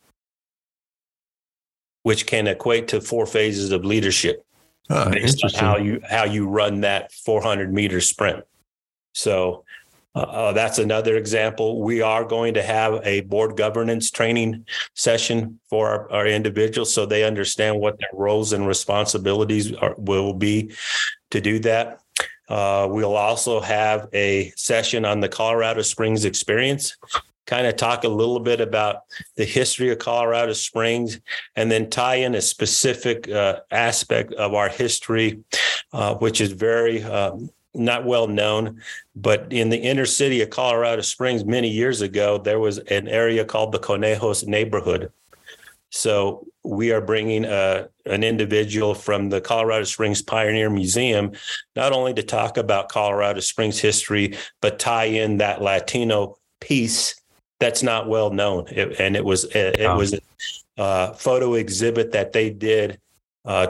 which 2.04 2.26
can 2.26 2.48
equate 2.48 2.90
to 2.90 3.00
four 3.00 3.26
phases 3.26 3.72
of 3.72 3.86
leadership 3.86 4.46
Ah, 4.92 5.10
based 5.10 5.44
on 5.44 5.52
how 5.52 5.78
you 5.78 6.02
how 6.10 6.26
you 6.26 6.48
run 6.48 6.82
that 6.82 7.14
400 7.14 7.74
meter 7.74 8.02
sprint. 8.02 8.44
So 9.14 9.64
uh, 10.14 10.20
uh, 10.20 10.52
that's 10.52 10.78
another 10.78 11.16
example. 11.16 11.82
We 11.82 12.02
are 12.02 12.26
going 12.26 12.54
to 12.56 12.64
have 12.64 13.00
a 13.06 13.22
board 13.22 13.56
governance 13.56 14.12
training 14.12 14.66
session 14.94 15.60
for 15.70 15.88
our, 15.88 16.12
our 16.12 16.28
individuals 16.28 16.94
so 16.94 17.06
they 17.06 17.24
understand 17.24 17.80
what 17.80 17.98
their 18.00 18.10
roles 18.14 18.52
and 18.52 18.68
responsibilities 18.68 19.74
are, 19.76 19.96
will 19.98 20.34
be 20.34 20.74
to 21.30 21.40
do 21.40 21.60
that. 21.60 22.02
Uh, 22.50 22.86
we'll 22.92 23.16
also 23.16 23.62
have 23.62 24.10
a 24.12 24.52
session 24.58 25.06
on 25.06 25.22
the 25.22 25.30
Colorado 25.30 25.82
Springs 25.82 26.26
experience, 26.26 26.98
kind 27.46 27.66
of 27.66 27.78
talk 27.78 28.04
a 28.04 28.10
little 28.10 28.42
bit 28.42 28.60
about 28.60 29.04
the 29.38 29.46
history 29.46 29.90
of 29.90 30.00
Colorado 30.00 30.52
Springs, 30.52 31.22
and 31.56 31.72
then 31.72 31.90
tie 31.90 32.16
in 32.16 32.36
a 32.36 32.42
specific 32.42 33.30
uh, 33.30 33.62
aspect 33.72 34.34
of 34.34 34.54
our 34.54 34.68
history, 34.68 35.42
uh, 35.94 36.16
which 36.16 36.42
is 36.42 36.52
very 36.52 37.02
um, 37.04 37.50
not 37.74 38.06
well 38.06 38.28
known. 38.28 38.82
But 39.16 39.48
in 39.52 39.70
the 39.70 39.78
inner 39.78 40.06
city 40.06 40.42
of 40.42 40.50
Colorado 40.50 41.02
Springs, 41.02 41.46
many 41.46 41.70
years 41.70 42.02
ago, 42.02 42.38
there 42.38 42.60
was 42.60 42.78
an 42.80 43.08
area 43.08 43.46
called 43.46 43.72
the 43.72 43.80
Conejos 43.80 44.46
neighborhood. 44.46 45.12
So 45.90 46.48
we 46.64 46.92
are 46.92 47.02
bringing 47.02 47.44
a, 47.46 47.90
an 48.06 48.24
individual 48.24 48.94
from 48.94 49.30
the 49.30 49.42
Colorado 49.42 49.84
Springs 49.84 50.22
Pioneer 50.22 50.70
Museum, 50.70 51.32
not 51.76 51.92
only 51.92 52.14
to 52.14 52.24
talk 52.24 52.58
about 52.58 52.90
Colorado 52.90 53.40
Springs 53.42 53.80
history, 53.80 54.38
but 54.62 54.80
tie 54.80 55.06
in 55.06 55.38
that 55.38 55.62
Latino 55.62 56.38
piece 56.60 57.16
that's 57.60 57.84
not 57.84 58.08
well 58.08 58.32
known. 58.32 58.66
It, 58.70 59.00
and 59.00 59.16
it 59.16 59.24
was 59.24 59.46
it, 59.46 59.80
Wow. 59.80 59.98
was 59.98 60.14
a 60.14 60.22
uh, 60.78 61.14
photo 61.14 61.54
exhibit 61.54 62.12
that 62.14 62.34
they 62.34 62.50
did, 62.50 63.00
uh, 63.46 63.68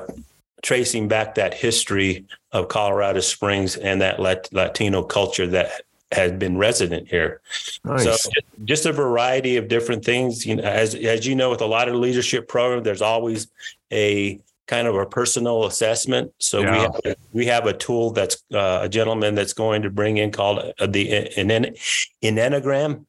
tracing 0.62 1.08
back 1.08 1.36
that 1.36 1.53
history 1.53 2.25
of 2.51 2.68
Colorado 2.68 3.20
Springs 3.20 3.77
and 3.77 4.01
that 4.01 4.20
Lat- 4.20 4.50
Latino 4.51 5.03
culture 5.03 5.48
that 5.48 5.82
has 6.12 6.32
been 6.34 6.58
resident 6.58 7.08
here. 7.08 7.41
Nice. 7.86 8.03
So 8.03 8.32
just, 8.65 8.86
a 8.86 8.91
variety 8.91 9.58
of 9.58 9.68
different 9.68 10.03
things. 10.03 10.46
You 10.46 10.58
know, 10.58 10.63
as 10.63 10.94
as 10.94 11.25
you 11.25 11.36
know, 11.36 11.50
with 11.50 11.62
a 11.62 11.65
lot 11.65 11.88
of 11.88 11.96
leadership 11.96 12.48
programs, 12.48 12.84
there's 12.84 13.01
always 13.01 13.48
a 13.91 14.39
kind 14.68 14.88
of 14.88 14.96
a 14.96 15.06
personal 15.06 15.65
assessment. 15.65 16.34
So 16.38 16.60
we 16.60 16.65
Yeah. 16.65 16.89
have, 17.03 17.15
we 17.34 17.46
have 17.48 17.65
a 17.65 17.74
tool 17.74 18.12
that's 18.12 18.44
uh, 18.53 18.80
a 18.84 18.89
gentleman 18.89 19.36
that's 19.36 19.53
going 19.53 19.82
to 19.84 19.89
bring 19.89 20.18
in 20.18 20.32
called 20.32 20.74
uh, 20.80 20.88
the 20.88 21.12
an, 21.38 21.51
an 21.51 21.75
Enneagram 22.22 23.06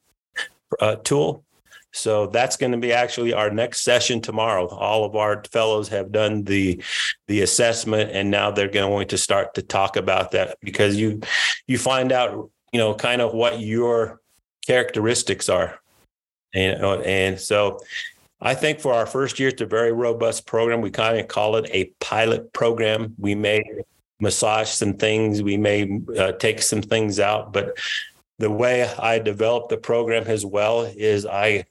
uh, 0.81 0.97
tool. 0.97 1.45
So 1.93 2.27
that's 2.27 2.57
going 2.57 2.73
to 2.73 2.79
be 2.79 2.93
actually 2.93 3.33
our 3.33 3.51
next 3.51 3.83
session 3.83 4.21
tomorrow. 4.21 4.67
All 4.69 5.05
of 5.05 5.15
our 5.15 5.43
fellows 5.51 5.89
have 5.89 6.11
done 6.11 6.45
the 6.45 6.83
the 7.29 7.43
assessment, 7.43 8.11
and 8.13 8.31
now 8.31 8.51
they're 8.51 8.69
going 8.69 9.09
to 9.09 9.19
start 9.19 9.55
to 9.55 9.63
talk 9.63 9.97
about 9.97 10.31
that 10.33 10.59
because 10.63 10.97
you 10.97 11.21
you 11.67 11.79
find 11.79 12.13
out 12.13 12.51
you 12.73 12.79
know 12.79 12.95
kind 12.95 13.21
of 13.21 13.35
what 13.35 13.61
your 13.61 14.21
characteristics 14.67 15.49
are, 15.49 15.79
you 16.55 16.77
know, 16.79 17.01
and 17.03 17.39
so 17.39 17.79
I 18.41 18.55
think 18.55 18.81
for 18.81 18.93
our 18.93 19.07
first 19.07 19.39
year, 19.39 19.51
it's 19.51 19.63
a 19.63 19.67
very 19.67 19.93
robust 19.93 20.47
program. 20.47 20.81
We 20.81 20.91
kind 20.91 21.19
of 21.19 21.29
call 21.29 21.57
it 21.57 21.71
a 21.73 21.93
pilot 22.01 22.53
program. 22.53 23.15
We 23.19 23.35
may 23.37 23.63
massage 24.23 24.69
some 24.69 24.95
things, 24.95 25.43
we 25.43 25.57
may 25.57 26.01
uh, 26.17 26.33
take 26.33 26.63
some 26.63 26.81
things 26.81 27.19
out, 27.19 27.53
but 27.53 27.77
the 28.39 28.51
way 28.51 28.85
I 28.99 29.19
developed 29.19 29.69
the 29.69 29.77
program 29.77 30.25
as 30.29 30.47
well 30.47 30.83
is 30.83 31.27
I 31.27 31.65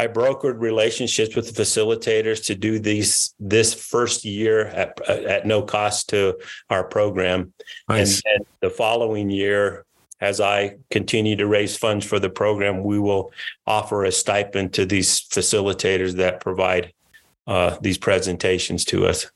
I 0.00 0.06
brokered 0.06 0.60
relationships 0.60 1.36
with 1.36 1.54
the 1.54 1.62
facilitators 1.62 2.42
to 2.46 2.54
do 2.54 2.78
these 2.78 3.34
this 3.38 3.74
first 3.74 4.24
year 4.24 4.66
at 4.68 4.98
at 5.08 5.46
no 5.46 5.60
cost 5.60 6.08
to 6.08 6.38
our 6.70 6.84
program, 6.84 7.52
nice. 7.86 8.14
and 8.14 8.22
then 8.24 8.46
the 8.62 8.70
following 8.70 9.28
year, 9.28 9.84
as 10.18 10.40
I 10.40 10.78
continue 10.90 11.36
to 11.36 11.46
raise 11.46 11.76
funds 11.76 12.06
for 12.06 12.18
the 12.18 12.30
program, 12.30 12.82
we 12.82 12.98
will 12.98 13.30
offer 13.66 14.04
a 14.04 14.10
stipend 14.10 14.72
to 14.72 14.86
these 14.86 15.20
facilitators 15.20 16.14
that 16.14 16.40
provide 16.40 16.94
uh, 17.46 17.76
these 17.82 17.98
presentations 17.98 18.86
to 18.86 19.06
us. 19.06 19.30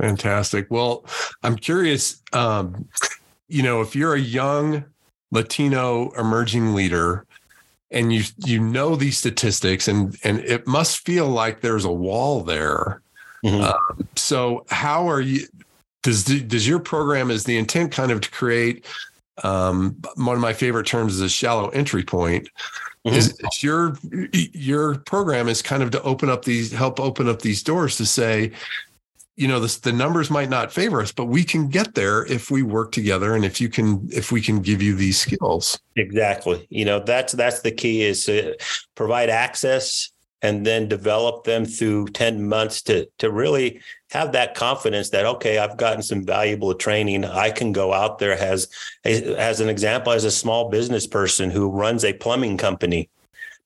Fantastic. 0.00 0.68
Well, 0.70 1.06
I'm 1.42 1.56
curious, 1.56 2.22
um, 2.32 2.88
you 3.48 3.64
know, 3.64 3.80
if 3.80 3.96
you're 3.96 4.14
a 4.14 4.20
young 4.20 4.84
Latino 5.32 6.12
emerging 6.12 6.72
leader 6.74 7.26
and 7.94 8.12
you 8.12 8.24
you 8.44 8.60
know 8.60 8.96
these 8.96 9.16
statistics 9.16 9.88
and 9.88 10.18
and 10.24 10.40
it 10.40 10.66
must 10.66 11.06
feel 11.06 11.28
like 11.28 11.60
there's 11.60 11.84
a 11.84 11.92
wall 11.92 12.42
there. 12.42 13.00
Mhm. 13.44 13.62
Uh, 13.62 14.04
so 14.16 14.66
how 14.68 15.08
are 15.08 15.20
you 15.20 15.46
does 16.02 16.24
the, 16.24 16.40
does 16.40 16.68
your 16.68 16.80
program 16.80 17.30
is 17.30 17.44
the 17.44 17.56
intent 17.56 17.92
kind 17.92 18.12
of 18.12 18.20
to 18.20 18.30
create 18.30 18.84
um, 19.42 19.96
one 20.16 20.36
of 20.36 20.42
my 20.42 20.52
favorite 20.52 20.86
terms 20.86 21.14
is 21.14 21.20
a 21.20 21.28
shallow 21.28 21.68
entry 21.70 22.04
point 22.04 22.48
is, 23.04 23.38
is 23.40 23.62
your 23.62 23.96
your 24.32 24.96
program 25.00 25.48
is 25.48 25.60
kind 25.60 25.82
of 25.82 25.90
to 25.90 26.02
open 26.02 26.30
up 26.30 26.44
these 26.44 26.72
help 26.72 26.98
open 26.98 27.28
up 27.28 27.42
these 27.42 27.62
doors 27.62 27.96
to 27.96 28.06
say 28.06 28.50
you 29.36 29.48
know 29.48 29.60
the, 29.60 29.80
the 29.82 29.92
numbers 29.92 30.30
might 30.30 30.48
not 30.48 30.72
favor 30.72 31.00
us 31.00 31.12
but 31.12 31.26
we 31.26 31.44
can 31.44 31.68
get 31.68 31.94
there 31.94 32.24
if 32.26 32.50
we 32.50 32.62
work 32.62 32.92
together 32.92 33.34
and 33.34 33.44
if 33.44 33.60
you 33.60 33.68
can 33.68 34.08
if 34.12 34.30
we 34.30 34.40
can 34.40 34.60
give 34.60 34.80
you 34.80 34.94
these 34.94 35.18
skills 35.18 35.78
Exactly. 35.96 36.66
You 36.70 36.84
know, 36.84 37.00
that's 37.00 37.32
that's 37.32 37.60
the 37.60 37.70
key 37.70 38.02
is 38.02 38.24
to 38.26 38.56
provide 38.94 39.30
access 39.30 40.10
and 40.42 40.66
then 40.66 40.88
develop 40.88 41.44
them 41.44 41.64
through 41.64 42.08
10 42.08 42.46
months 42.46 42.82
to 42.82 43.06
to 43.18 43.30
really 43.30 43.80
have 44.10 44.32
that 44.32 44.54
confidence 44.54 45.10
that 45.10 45.24
okay, 45.24 45.58
I've 45.58 45.76
gotten 45.76 46.02
some 46.02 46.24
valuable 46.24 46.74
training. 46.74 47.24
I 47.24 47.50
can 47.50 47.72
go 47.72 47.92
out 47.92 48.18
there 48.18 48.32
as 48.32 48.68
as 49.04 49.60
an 49.60 49.68
example 49.68 50.12
as 50.12 50.24
a 50.24 50.30
small 50.30 50.68
business 50.68 51.06
person 51.06 51.50
who 51.50 51.70
runs 51.70 52.04
a 52.04 52.12
plumbing 52.12 52.56
company 52.56 53.08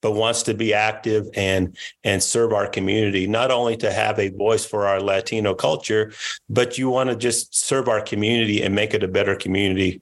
but 0.00 0.12
wants 0.12 0.42
to 0.44 0.54
be 0.54 0.72
active 0.74 1.28
and 1.34 1.76
and 2.04 2.22
serve 2.22 2.52
our 2.52 2.68
community 2.68 3.26
not 3.26 3.50
only 3.50 3.76
to 3.76 3.92
have 3.92 4.18
a 4.18 4.28
voice 4.30 4.64
for 4.64 4.86
our 4.86 5.00
latino 5.00 5.54
culture 5.54 6.12
but 6.48 6.78
you 6.78 6.88
want 6.88 7.10
to 7.10 7.16
just 7.16 7.54
serve 7.54 7.88
our 7.88 8.00
community 8.00 8.62
and 8.62 8.74
make 8.74 8.94
it 8.94 9.02
a 9.02 9.08
better 9.08 9.34
community 9.34 10.00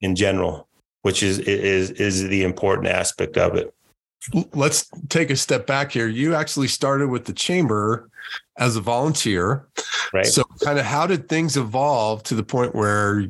in 0.00 0.14
general 0.14 0.68
which 1.02 1.22
is 1.22 1.38
is 1.40 1.90
is 1.92 2.28
the 2.28 2.42
important 2.42 2.88
aspect 2.88 3.36
of 3.36 3.54
it. 3.54 3.72
let's 4.54 4.88
take 5.08 5.30
a 5.30 5.36
step 5.36 5.66
back 5.66 5.92
here 5.92 6.08
you 6.08 6.34
actually 6.34 6.68
started 6.68 7.08
with 7.08 7.24
the 7.24 7.32
chamber 7.32 8.08
as 8.58 8.76
a 8.76 8.80
volunteer 8.80 9.66
Right. 10.12 10.26
so 10.26 10.44
kind 10.62 10.78
of 10.78 10.84
how 10.84 11.06
did 11.06 11.28
things 11.28 11.56
evolve 11.56 12.22
to 12.24 12.34
the 12.34 12.42
point 12.42 12.74
where 12.74 13.26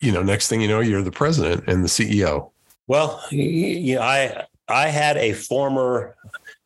you 0.00 0.12
know 0.12 0.22
next 0.22 0.48
thing 0.48 0.60
you 0.60 0.68
know 0.68 0.80
you're 0.80 1.02
the 1.02 1.12
president 1.12 1.64
and 1.68 1.84
the 1.84 1.88
ceo 1.88 2.50
well, 2.90 3.22
you 3.30 3.94
know, 3.94 4.02
I 4.02 4.46
I 4.70 4.88
had 4.88 5.16
a 5.16 5.32
former 5.32 6.16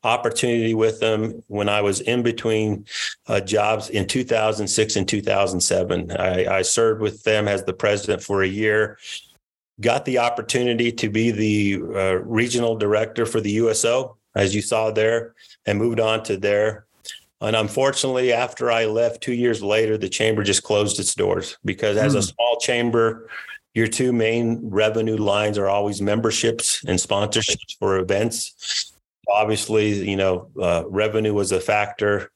opportunity 0.02 0.74
with 0.74 1.00
them 1.00 1.42
when 1.48 1.68
I 1.68 1.80
was 1.80 2.00
in 2.00 2.22
between 2.22 2.84
uh, 3.26 3.40
jobs 3.40 3.88
in 3.88 4.06
2006 4.06 4.96
and 4.96 5.08
2007. 5.08 6.12
I, 6.12 6.46
I 6.58 6.62
served 6.62 7.00
with 7.00 7.22
them 7.24 7.48
as 7.48 7.64
the 7.64 7.72
president 7.72 8.22
for 8.22 8.42
a 8.42 8.46
year. 8.48 8.98
Got 9.80 10.04
the 10.04 10.18
opportunity 10.18 10.92
to 10.92 11.08
be 11.08 11.30
the 11.30 11.82
uh, 11.94 12.14
regional 12.22 12.76
director 12.76 13.26
for 13.26 13.40
the 13.40 13.52
USO, 13.52 14.16
as 14.34 14.54
you 14.54 14.62
saw 14.62 14.90
there, 14.90 15.34
and 15.66 15.78
moved 15.78 16.00
on 16.00 16.22
to 16.24 16.36
there. 16.36 16.86
And 17.40 17.56
unfortunately, 17.56 18.32
after 18.32 18.70
I 18.70 18.86
left 18.86 19.22
two 19.22 19.34
years 19.34 19.62
later, 19.62 19.98
the 19.98 20.08
chamber 20.08 20.42
just 20.44 20.62
closed 20.62 21.00
its 21.00 21.14
doors 21.14 21.58
because, 21.64 21.96
as 21.96 22.14
a 22.14 22.18
Hmm. 22.18 22.24
small 22.24 22.58
chamber, 22.60 23.28
your 23.74 23.88
two 23.88 24.12
main 24.12 24.60
revenue 24.62 25.16
lines 25.16 25.58
are 25.58 25.68
always 25.68 26.00
memberships 26.00 26.82
and 26.84 26.98
sponsorships 26.98 27.76
for 27.78 27.98
events. 27.98 28.92
Obviously, 29.28 30.08
you 30.08 30.16
know, 30.16 30.48
uh, 30.60 30.84
revenue 30.86 31.34
was 31.34 31.50
a 31.50 31.60
factor. 31.60 32.30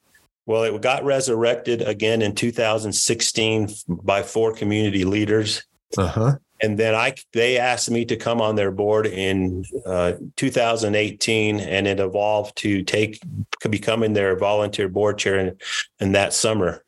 Well, 0.46 0.64
it 0.64 0.80
got 0.82 1.04
resurrected 1.04 1.82
again 1.82 2.22
in 2.22 2.34
2016 2.34 3.68
by 3.88 4.22
four 4.22 4.52
community 4.52 5.04
leaders. 5.04 5.62
Uh-huh. 5.96 6.36
And 6.60 6.76
then 6.76 6.94
I 6.94 7.14
they 7.32 7.56
asked 7.56 7.88
me 7.88 8.04
to 8.06 8.16
come 8.16 8.40
on 8.40 8.56
their 8.56 8.72
board 8.72 9.06
in 9.06 9.64
uh, 9.86 10.14
2018, 10.36 11.60
and 11.60 11.86
it 11.86 12.00
evolved 12.00 12.56
to 12.56 12.82
take 12.82 13.20
becoming 13.70 14.12
their 14.12 14.36
volunteer 14.36 14.88
board 14.88 15.18
chair 15.18 15.38
in, 15.38 15.56
in 16.00 16.12
that 16.12 16.32
summer. 16.32 16.84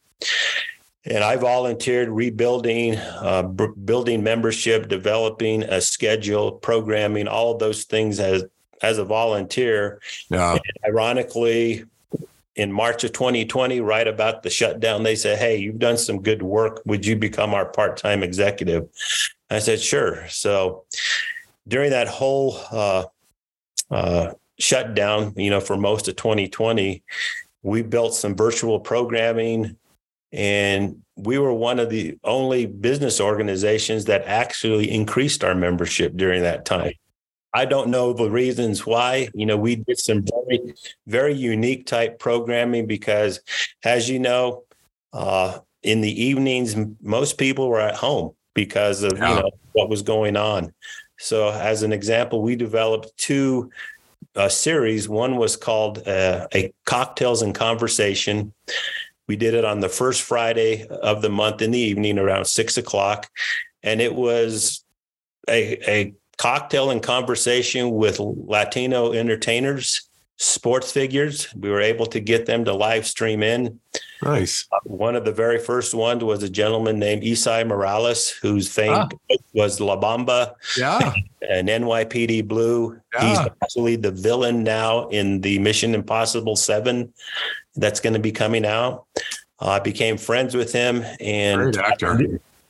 And 1.07 1.25
I 1.25 1.37
volunteered 1.37 2.11
rebuilding, 2.11 2.97
uh, 2.97 3.45
b- 3.45 3.69
building 3.85 4.23
membership, 4.23 4.89
developing 4.89 5.63
a 5.63 5.81
schedule, 5.81 6.53
programming, 6.53 7.27
all 7.27 7.53
of 7.53 7.59
those 7.59 7.85
things 7.85 8.21
as 8.21 8.45
as 8.83 8.99
a 8.99 9.05
volunteer. 9.05 10.01
Yeah. 10.31 10.53
And 10.53 10.61
ironically, 10.87 11.85
in 12.57 12.73
March 12.73 13.05
of 13.05 13.13
2020, 13.13 13.81
right 13.81 14.07
about 14.07 14.43
the 14.43 14.51
shutdown, 14.51 15.03
they 15.03 15.17
said, 15.17 15.39
Hey, 15.39 15.57
you've 15.57 15.79
done 15.79 15.97
some 15.97 16.23
good 16.23 16.43
work. 16.43 16.83
Would 16.85 17.07
you 17.07 17.17
become 17.17 17.55
our 17.55 17.67
part 17.67 17.97
time 17.97 18.23
executive? 18.23 18.89
I 19.51 19.59
said, 19.59 19.81
Sure. 19.81 20.27
So 20.29 20.85
during 21.69 21.91
that 21.91 22.09
whole 22.09 22.59
uh, 22.71 23.05
uh, 23.91 24.33
shutdown, 24.59 25.33
you 25.37 25.51
know, 25.51 25.61
for 25.61 25.77
most 25.77 26.09
of 26.09 26.17
2020, 26.17 27.03
we 27.63 27.83
built 27.83 28.15
some 28.15 28.35
virtual 28.35 28.81
programming 28.81 29.77
and 30.33 31.03
we 31.17 31.39
were 31.39 31.53
one 31.53 31.79
of 31.79 31.91
the 31.91 32.19
only 32.25 32.67
business 32.67 33.21
organizations 33.21 34.05
that 34.07 34.25
actually 34.25 34.91
increased 34.91 35.45
our 35.45 35.55
membership 35.55 36.17
during 36.17 36.43
that 36.43 36.65
time. 36.65 36.93
I 37.53 37.65
don't 37.65 37.91
know 37.91 38.13
the 38.13 38.31
reasons 38.31 38.87
why. 38.87 39.29
You 39.35 39.45
know, 39.47 39.57
we 39.57 39.77
did 39.77 39.99
some 39.99 40.25
very, 40.25 40.75
very 41.07 41.35
unique 41.35 41.87
type 41.87 42.19
programming 42.19 42.87
because, 42.87 43.41
as 43.85 44.09
you 44.09 44.21
know, 44.21 44.63
uh, 45.13 45.59
in 45.83 46.01
the 46.01 46.23
evenings, 46.23 46.77
most 47.03 47.39
people 47.39 47.69
were 47.69 47.81
at 47.81 47.97
home 47.97 48.35
because 48.55 49.03
of 49.03 49.19
Yeah. 49.19 49.29
you 49.37 49.43
know 49.43 49.51
what 49.73 49.89
was 49.89 50.03
going 50.03 50.37
on. 50.37 50.73
So, 51.19 51.51
as 51.51 51.83
an 51.83 51.93
example, 51.93 52.41
we 52.41 52.55
developed 52.55 53.17
two 53.17 53.71
uh, 54.37 54.49
series. 54.49 55.09
One 55.09 55.37
was 55.37 55.57
called 55.57 56.07
uh, 56.07 56.47
a 56.55 56.73
cocktails 56.87 57.43
and 57.43 57.55
conversation. 57.55 58.53
We 59.31 59.37
did 59.37 59.55
it 59.55 59.65
on 59.65 59.79
the 59.79 59.89
first 59.89 60.23
Friday 60.23 60.89
of 60.89 61.23
the 61.23 61.29
month 61.29 61.63
in 61.63 61.71
the 61.71 61.79
evening 61.79 62.19
around 62.19 62.47
six 62.47 62.77
o'clock, 62.77 63.31
and 63.81 64.01
it 64.01 64.13
was 64.13 64.85
a, 65.49 65.79
a 65.89 66.15
cocktail 66.37 66.91
and 66.91 67.01
conversation 67.01 67.93
with 67.93 68.19
Latino 68.19 69.13
entertainers, 69.13 70.09
sports 70.37 70.91
figures. 70.91 71.47
We 71.55 71.71
were 71.71 71.81
able 71.81 72.07
to 72.07 72.19
get 72.19 72.47
them 72.47 72.65
to 72.65 72.75
live 72.75 73.07
stream 73.07 73.45
in. 73.45 73.79
Nice. 74.21 74.67
Uh, 74.73 74.79
one 74.83 75.15
of 75.15 75.25
the 75.25 75.31
very 75.31 75.61
first 75.61 75.95
ones 75.95 76.25
was 76.25 76.43
a 76.43 76.49
gentleman 76.49 76.99
named 76.99 77.23
Esai 77.23 77.65
Morales, 77.65 78.31
whose 78.31 78.69
fame 78.69 78.95
ah. 78.95 79.09
was 79.55 79.79
La 79.79 79.97
Bamba 79.97 80.55
Yeah. 80.77 81.13
and 81.49 81.69
NYPD 81.69 82.49
Blue. 82.49 83.01
Yeah. 83.15 83.29
He's 83.29 83.39
actually 83.63 83.95
the 83.95 84.11
villain 84.11 84.65
now 84.65 85.07
in 85.09 85.41
the 85.41 85.61
Mission 85.61 85.95
Impossible 85.95 86.57
7 86.57 87.13
that's 87.77 88.01
going 88.01 88.15
to 88.15 88.21
be 88.21 88.33
coming 88.33 88.67
out. 88.67 89.07
Uh, 89.61 89.71
I 89.71 89.79
became 89.81 90.17
friends 90.17 90.55
with 90.55 90.73
him 90.73 91.05
and 91.21 91.77
actor. 91.77 92.19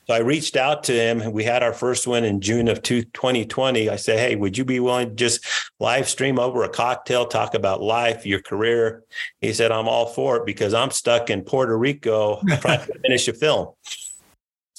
so 0.07 0.13
I 0.13 0.19
reached 0.19 0.57
out 0.57 0.83
to 0.85 0.93
him. 0.93 1.31
We 1.31 1.43
had 1.43 1.63
our 1.63 1.73
first 1.73 2.05
one 2.05 2.23
in 2.23 2.41
June 2.41 2.67
of 2.67 2.81
two, 2.81 3.03
2020. 3.03 3.89
I 3.89 3.95
said, 3.95 4.19
Hey, 4.19 4.35
would 4.35 4.57
you 4.57 4.65
be 4.65 4.79
willing 4.79 5.09
to 5.09 5.15
just 5.15 5.45
live 5.79 6.09
stream 6.09 6.37
over 6.37 6.63
a 6.63 6.69
cocktail, 6.69 7.25
talk 7.25 7.53
about 7.53 7.81
life, 7.81 8.25
your 8.25 8.41
career? 8.41 9.03
He 9.39 9.53
said, 9.53 9.71
I'm 9.71 9.87
all 9.87 10.07
for 10.07 10.37
it 10.37 10.45
because 10.45 10.73
I'm 10.73 10.91
stuck 10.91 11.29
in 11.29 11.43
Puerto 11.43 11.77
Rico 11.77 12.41
trying 12.59 12.85
to 12.85 12.99
finish 12.99 13.27
a 13.27 13.33
film. 13.33 13.69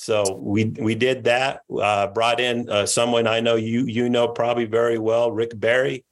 So 0.03 0.35
we 0.35 0.65
we 0.65 0.97
did 0.97 1.25
that. 1.25 1.61
Uh, 1.73 2.09
brought 2.09 2.41
in 2.41 2.69
uh, 2.69 2.87
someone 2.87 3.29
I 3.29 3.39
know 3.39 3.55
you 3.55 3.87
you 3.87 4.09
know 4.09 4.27
probably 4.27 4.65
very 4.65 4.99
well, 4.99 5.31
Rick 5.31 5.53
Barry, 5.55 6.05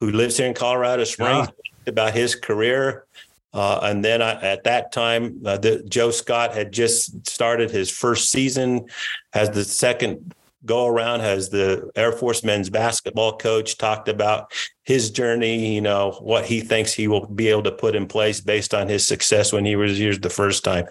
who 0.00 0.10
lives 0.10 0.36
here 0.36 0.48
in 0.48 0.54
Colorado 0.54 1.04
Springs. 1.04 1.48
About 1.86 2.12
his 2.12 2.34
career, 2.34 3.06
uh, 3.52 3.80
and 3.82 4.04
then 4.04 4.22
I, 4.22 4.32
at 4.42 4.64
that 4.64 4.92
time, 4.92 5.40
uh, 5.44 5.56
the, 5.58 5.82
Joe 5.88 6.10
Scott 6.10 6.54
had 6.54 6.72
just 6.72 7.26
started 7.28 7.70
his 7.70 7.90
first 7.90 8.30
season 8.30 8.86
as 9.32 9.50
the 9.50 9.64
second 9.64 10.34
go 10.66 10.86
around 10.86 11.22
as 11.22 11.48
the 11.48 11.90
Air 11.96 12.12
Force 12.12 12.44
men's 12.44 12.70
basketball 12.70 13.36
coach. 13.36 13.78
Talked 13.78 14.08
about 14.08 14.52
his 14.84 15.10
journey, 15.10 15.74
you 15.74 15.80
know, 15.80 16.12
what 16.20 16.44
he 16.44 16.60
thinks 16.60 16.92
he 16.92 17.08
will 17.08 17.26
be 17.26 17.48
able 17.48 17.62
to 17.64 17.72
put 17.72 17.96
in 17.96 18.06
place 18.06 18.40
based 18.40 18.74
on 18.74 18.88
his 18.88 19.06
success 19.06 19.52
when 19.52 19.64
he 19.64 19.74
was 19.74 19.98
here 19.98 20.14
the 20.16 20.30
first 20.30 20.62
time. 20.62 20.86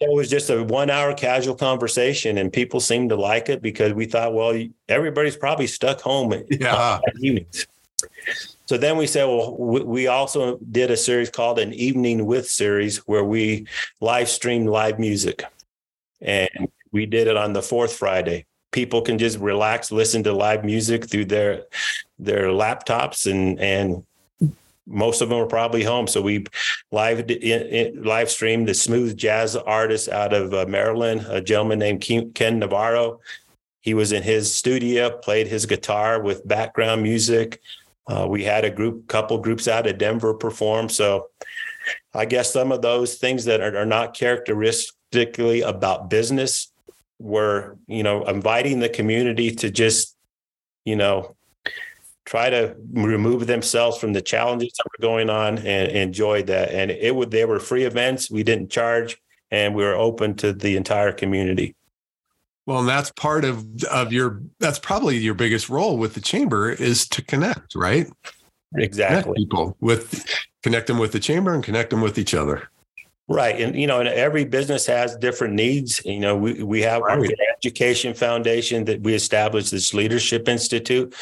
It 0.00 0.12
was 0.12 0.28
just 0.28 0.50
a 0.50 0.62
one 0.62 0.90
hour 0.90 1.14
casual 1.14 1.54
conversation, 1.54 2.36
and 2.38 2.52
people 2.52 2.80
seemed 2.80 3.10
to 3.10 3.16
like 3.16 3.48
it 3.48 3.62
because 3.62 3.92
we 3.92 4.06
thought, 4.06 4.34
well, 4.34 4.60
everybody's 4.88 5.36
probably 5.36 5.66
stuck 5.66 6.00
home 6.00 6.34
Yeah. 6.50 7.00
evenings. 7.20 7.66
So 8.66 8.76
then 8.76 8.96
we 8.96 9.06
said, 9.06 9.24
well, 9.24 9.56
we 9.56 10.08
also 10.08 10.58
did 10.70 10.90
a 10.90 10.96
series 10.96 11.30
called 11.30 11.58
an 11.58 11.72
Evening 11.72 12.26
with 12.26 12.50
series 12.50 12.98
where 13.06 13.24
we 13.24 13.66
live 14.00 14.28
streamed 14.28 14.68
live 14.68 14.98
music. 14.98 15.44
And 16.20 16.50
we 16.90 17.06
did 17.06 17.28
it 17.28 17.36
on 17.36 17.52
the 17.52 17.62
fourth 17.62 17.94
Friday. 17.94 18.46
People 18.72 19.02
can 19.02 19.18
just 19.18 19.38
relax, 19.38 19.92
listen 19.92 20.24
to 20.24 20.32
live 20.32 20.64
music 20.64 21.08
through 21.08 21.26
their 21.26 21.64
their 22.18 22.46
laptops 22.48 23.30
and 23.30 23.60
and 23.60 24.04
most 24.86 25.20
of 25.20 25.28
them 25.28 25.38
are 25.38 25.46
probably 25.46 25.82
home. 25.82 26.06
So 26.06 26.22
we 26.22 26.46
live 26.90 27.30
live 27.96 28.30
streamed 28.30 28.68
the 28.68 28.74
smooth 28.74 29.16
jazz 29.16 29.56
artist 29.56 30.08
out 30.08 30.32
of 30.32 30.54
uh, 30.54 30.66
Maryland, 30.66 31.26
a 31.28 31.40
gentleman 31.40 31.78
named 31.78 32.02
Ken 32.34 32.58
Navarro. 32.58 33.20
He 33.80 33.94
was 33.94 34.12
in 34.12 34.22
his 34.22 34.52
studio, 34.52 35.16
played 35.18 35.46
his 35.46 35.66
guitar 35.66 36.20
with 36.20 36.46
background 36.46 37.02
music. 37.02 37.60
Uh, 38.08 38.26
we 38.28 38.44
had 38.44 38.64
a 38.64 38.70
group, 38.70 39.08
couple 39.08 39.38
groups 39.38 39.66
out 39.66 39.86
of 39.86 39.98
Denver 39.98 40.34
perform. 40.34 40.88
So 40.88 41.28
I 42.14 42.24
guess 42.24 42.52
some 42.52 42.72
of 42.72 42.82
those 42.82 43.16
things 43.16 43.44
that 43.46 43.60
are, 43.60 43.76
are 43.76 43.86
not 43.86 44.14
characteristically 44.14 45.62
about 45.62 46.10
business 46.10 46.72
were, 47.18 47.76
you 47.86 48.02
know, 48.02 48.24
inviting 48.24 48.80
the 48.80 48.88
community 48.88 49.54
to 49.56 49.70
just, 49.70 50.16
you 50.84 50.96
know, 50.96 51.34
try 52.24 52.50
to 52.50 52.76
remove 52.92 53.46
themselves 53.46 53.96
from 53.98 54.12
the 54.12 54.20
challenges 54.20 54.72
that 54.76 54.84
were 54.84 55.02
going 55.02 55.30
on 55.30 55.58
and 55.58 55.92
enjoy 55.92 56.42
that. 56.42 56.72
And 56.72 56.90
it 56.90 57.14
would, 57.14 57.30
they 57.30 57.44
were 57.44 57.60
free 57.60 57.84
events. 57.84 58.30
We 58.30 58.42
didn't 58.42 58.70
charge 58.70 59.16
and 59.50 59.74
we 59.74 59.84
were 59.84 59.94
open 59.94 60.34
to 60.36 60.52
the 60.52 60.76
entire 60.76 61.12
community. 61.12 61.76
Well, 62.66 62.80
and 62.80 62.88
that's 62.88 63.10
part 63.12 63.44
of 63.44 63.64
of 63.84 64.12
your 64.12 64.42
that's 64.58 64.78
probably 64.78 65.16
your 65.18 65.34
biggest 65.34 65.68
role 65.68 65.96
with 65.96 66.14
the 66.14 66.20
chamber 66.20 66.70
is 66.70 67.08
to 67.10 67.22
connect, 67.22 67.74
right? 67.76 68.08
Exactly. 68.74 69.22
Connect 69.22 69.36
people 69.36 69.76
with 69.80 70.24
connect 70.62 70.88
them 70.88 70.98
with 70.98 71.12
the 71.12 71.20
chamber 71.20 71.54
and 71.54 71.62
connect 71.62 71.90
them 71.90 72.00
with 72.00 72.18
each 72.18 72.34
other. 72.34 72.68
Right. 73.28 73.60
And, 73.60 73.74
you 73.74 73.88
know, 73.88 73.98
and 73.98 74.08
every 74.08 74.44
business 74.44 74.86
has 74.86 75.16
different 75.16 75.54
needs. 75.54 76.00
You 76.04 76.20
know, 76.20 76.36
we, 76.36 76.62
we 76.62 76.80
have 76.82 77.02
our 77.02 77.20
Right. 77.20 77.34
education 77.56 78.14
foundation 78.14 78.84
that 78.84 79.00
we 79.00 79.14
established 79.14 79.72
this 79.72 79.92
leadership 79.92 80.48
institute 80.48 81.12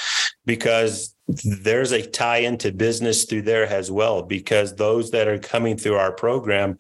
because 0.45 1.15
there's 1.45 1.93
a 1.93 2.05
tie 2.07 2.39
into 2.39 2.73
business 2.73 3.25
through 3.25 3.43
there 3.43 3.67
as 3.67 3.91
well, 3.91 4.23
because 4.23 4.75
those 4.75 5.13
that 5.13 5.29
are 5.29 5.39
coming 5.39 5.79
through 5.79 5.97
our 5.97 6.13
program 6.13 6.77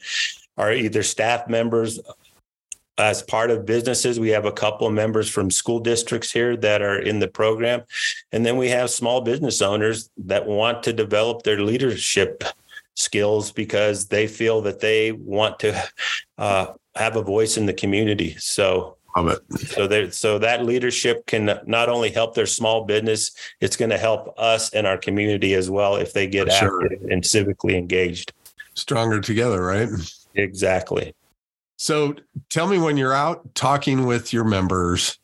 are 0.58 0.74
either 0.74 1.02
staff 1.02 1.48
members 1.48 1.98
as 2.98 3.22
part 3.22 3.50
of 3.50 3.66
businesses. 3.66 4.20
We 4.20 4.30
have 4.30 4.44
a 4.44 4.52
couple 4.52 4.86
of 4.86 4.92
members 4.92 5.28
from 5.28 5.50
school 5.50 5.80
districts 5.80 6.30
here 6.32 6.56
that 6.58 6.82
are 6.82 6.98
in 6.98 7.18
the 7.18 7.28
program. 7.28 7.82
And 8.32 8.44
then 8.46 8.56
we 8.56 8.68
have 8.68 8.90
small 8.90 9.20
business 9.20 9.60
owners 9.62 10.10
that 10.18 10.46
want 10.46 10.82
to 10.84 10.92
develop 10.92 11.42
their 11.42 11.60
leadership 11.60 12.44
skills 12.94 13.50
because 13.50 14.06
they 14.06 14.26
feel 14.26 14.60
that 14.62 14.80
they 14.80 15.12
want 15.12 15.58
to 15.60 15.84
uh, 16.38 16.66
have 16.94 17.16
a 17.16 17.22
voice 17.22 17.56
in 17.56 17.66
the 17.66 17.72
community. 17.72 18.36
So, 18.38 18.96
so 19.56 19.86
there, 19.86 20.10
so 20.10 20.38
that 20.38 20.64
leadership 20.64 21.26
can 21.26 21.60
not 21.66 21.88
only 21.88 22.10
help 22.10 22.34
their 22.34 22.46
small 22.46 22.84
business, 22.84 23.32
it's 23.60 23.76
going 23.76 23.90
to 23.90 23.98
help 23.98 24.34
us 24.38 24.72
and 24.72 24.86
our 24.86 24.98
community 24.98 25.54
as 25.54 25.68
well 25.70 25.96
if 25.96 26.12
they 26.12 26.26
get 26.26 26.50
sure. 26.52 26.84
active 26.84 27.02
and 27.10 27.22
civically 27.22 27.76
engaged. 27.76 28.32
Stronger 28.74 29.20
together, 29.20 29.62
right? 29.62 29.88
Exactly. 30.34 31.14
So 31.84 32.14
tell 32.48 32.66
me 32.66 32.78
when 32.78 32.96
you're 32.96 33.12
out 33.12 33.54
talking 33.54 34.06
with 34.06 34.32
your 34.32 34.44
members, 34.44 35.18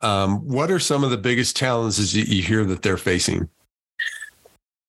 um, 0.00 0.38
what 0.38 0.70
are 0.70 0.78
some 0.78 1.04
of 1.04 1.10
the 1.10 1.18
biggest 1.18 1.54
challenges 1.54 2.14
that 2.14 2.28
you 2.28 2.42
hear 2.42 2.64
that 2.64 2.80
they're 2.80 2.96
facing? 2.96 3.50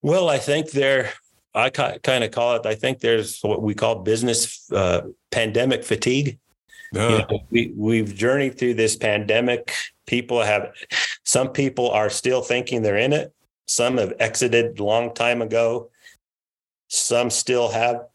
Well, 0.01 0.29
I 0.29 0.37
think 0.37 0.71
there, 0.71 1.11
I 1.53 1.69
kind 1.71 2.23
of 2.23 2.31
call 2.31 2.55
it. 2.55 2.65
I 2.65 2.75
think 2.75 3.01
there's 3.01 3.41
what 3.41 3.61
we 3.61 3.73
call 3.75 3.95
business 3.95 4.71
uh, 4.71 5.01
pandemic 5.29 5.83
fatigue. 5.83 6.39
You 6.93 7.01
Uh, 7.01 7.25
know, 7.29 7.43
we 7.51 7.73
we've 7.75 8.15
journeyed 8.15 8.57
through 8.57 8.75
this 8.75 8.95
pandemic. 8.95 9.73
People 10.07 10.41
have, 10.41 10.71
some 11.25 11.49
people 11.49 11.91
are 11.91 12.09
still 12.09 12.41
thinking 12.41 12.81
they're 12.81 12.95
in 12.95 13.11
it. 13.11 13.33
Some 13.67 13.97
have 13.97 14.13
exited 14.21 14.79
long 14.79 15.13
time 15.13 15.41
ago. 15.41 15.89
Some 16.87 17.29
still 17.29 17.67
have 17.71 18.05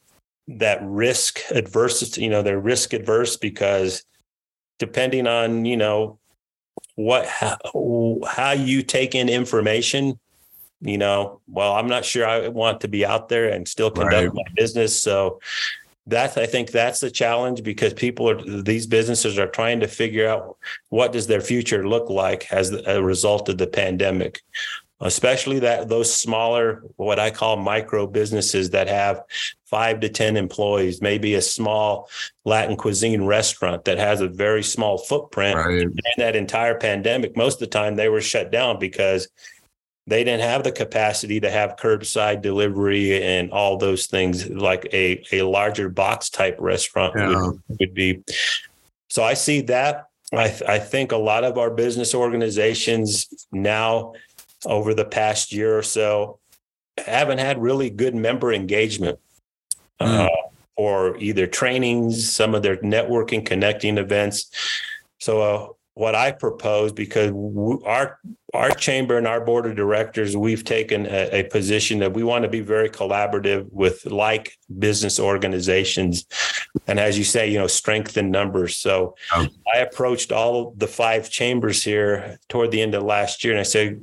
that 0.49 0.81
risk 0.83 1.41
adverse, 1.51 2.17
you 2.17 2.31
know, 2.31 2.43
they're 2.43 2.59
risk 2.59 2.93
adverse 2.93 3.37
because 3.37 4.05
depending 4.79 5.27
on, 5.27 5.65
you 5.65 5.77
know, 5.77 6.19
what 6.95 7.27
how, 7.27 7.57
how 8.27 8.53
you 8.53 8.83
take 8.83 9.15
in 9.15 9.29
information, 9.29 10.19
you 10.81 10.99
know, 10.99 11.41
well, 11.49 11.75
I'm 11.75 11.89
not 11.89 12.05
sure 12.05 12.27
I 12.27 12.49
want 12.49 12.81
to 12.81 12.89
be 12.89 13.05
out 13.05 13.29
there 13.29 13.51
and 13.51 13.69
still 13.69 13.91
conduct 13.91 14.29
right. 14.29 14.35
my 14.35 14.43
business. 14.57 14.99
So 14.99 15.41
that's 16.07 16.39
I 16.39 16.47
think 16.47 16.71
that's 16.71 17.01
the 17.01 17.11
challenge 17.11 17.63
because 17.63 17.93
people 17.93 18.31
are 18.31 18.63
these 18.63 18.87
businesses 18.87 19.39
are 19.39 19.49
trying 19.49 19.81
to 19.81 19.89
figure 19.89 20.27
out 20.27 20.57
what 20.89 21.13
does 21.13 21.27
their 21.27 21.43
future 21.43 21.87
look 21.87 22.09
like 22.09 22.51
as 22.51 22.71
a 22.71 23.03
result 23.03 23.49
of 23.49 23.59
the 23.59 23.67
pandemic 23.67 24.41
especially 25.01 25.61
that 25.61 25.89
those 25.89 26.13
smaller 26.13 26.83
what 26.97 27.19
i 27.19 27.31
call 27.31 27.57
micro 27.57 28.07
businesses 28.07 28.71
that 28.71 28.89
have 28.89 29.23
five 29.65 30.01
to 30.01 30.09
ten 30.09 30.37
employees 30.37 31.01
maybe 31.01 31.35
a 31.35 31.43
small 31.43 32.09
latin 32.45 32.77
cuisine 32.77 33.25
restaurant 33.25 33.85
that 33.85 33.99
has 33.99 34.21
a 34.21 34.29
very 34.29 34.63
small 34.63 34.99
footprint 34.99 35.57
right. 35.57 35.83
in 35.83 35.93
that 36.17 36.35
entire 36.35 36.77
pandemic 36.77 37.37
most 37.37 37.55
of 37.55 37.61
the 37.61 37.67
time 37.67 37.97
they 37.97 38.09
were 38.09 38.21
shut 38.21 38.51
down 38.51 38.79
because 38.79 39.29
they 40.07 40.25
didn't 40.25 40.41
have 40.41 40.65
the 40.65 40.73
capacity 40.73 41.39
to 41.39 41.51
have 41.51 41.77
curbside 41.77 42.41
delivery 42.41 43.23
and 43.23 43.53
all 43.53 43.77
those 43.77 44.07
things 44.07 44.49
like 44.49 44.89
a, 44.93 45.23
a 45.33 45.43
larger 45.43 45.91
box 45.91 46.31
type 46.31 46.57
restaurant 46.59 47.13
yeah. 47.17 47.29
would, 47.29 47.63
would 47.79 47.95
be 47.95 48.23
so 49.09 49.23
i 49.23 49.35
see 49.35 49.61
that 49.61 50.07
I, 50.31 50.49
th- 50.49 50.63
I 50.69 50.79
think 50.79 51.13
a 51.13 51.17
lot 51.17 51.43
of 51.43 51.57
our 51.57 51.71
business 51.71 52.15
organizations 52.15 53.47
now 53.51 54.13
over 54.67 54.95
the 54.95 55.05
past 55.05 55.53
year 55.53 55.79
or 55.79 55.83
so 55.83 56.39
haven't 57.07 57.39
had 57.39 57.61
really 57.61 57.91
good 57.91 58.15
member 58.15 58.53
engagement 58.53 59.19
mm. 60.01 60.07
uh, 60.07 60.29
or 60.77 61.17
either 61.19 61.47
trainings, 61.47 62.31
some 62.31 62.55
of 62.55 62.63
their 62.63 62.77
networking, 62.79 63.45
connecting 63.45 63.99
events. 63.99 64.51
So, 65.19 65.41
uh, 65.41 65.69
what 65.95 66.15
I 66.15 66.31
propose, 66.31 66.93
because 66.93 67.33
we, 67.33 67.77
our 67.85 68.21
our 68.55 68.71
chamber 68.71 69.19
and 69.19 69.27
our 69.27 69.45
board 69.45 69.67
of 69.67 69.75
directors, 69.75 70.37
we've 70.37 70.65
taken 70.65 71.07
a, 71.07 71.41
a, 71.41 71.43
position 71.49 71.99
that 71.99 72.15
we 72.15 72.23
want 72.23 72.45
to 72.45 72.49
be 72.49 72.61
very 72.61 72.89
collaborative 72.89 73.69
with 73.73 74.07
like 74.07 74.57
business 74.79 75.19
organizations, 75.19 76.25
and 76.87 77.01
as 77.01 77.19
you 77.19 77.25
say, 77.25 77.51
you 77.51 77.59
know, 77.59 77.67
strengthen 77.67 78.31
numbers. 78.31 78.77
So, 78.77 79.17
oh. 79.35 79.49
I 79.75 79.79
approached 79.79 80.31
all 80.31 80.73
the 80.77 80.87
five 80.87 81.31
chambers 81.31 81.83
here 81.83 82.39
toward 82.49 82.71
the 82.71 82.81
end 82.81 82.95
of 82.95 83.03
last 83.03 83.43
year, 83.43 83.53
and 83.53 83.61
I 83.61 83.65
said, 83.65 84.01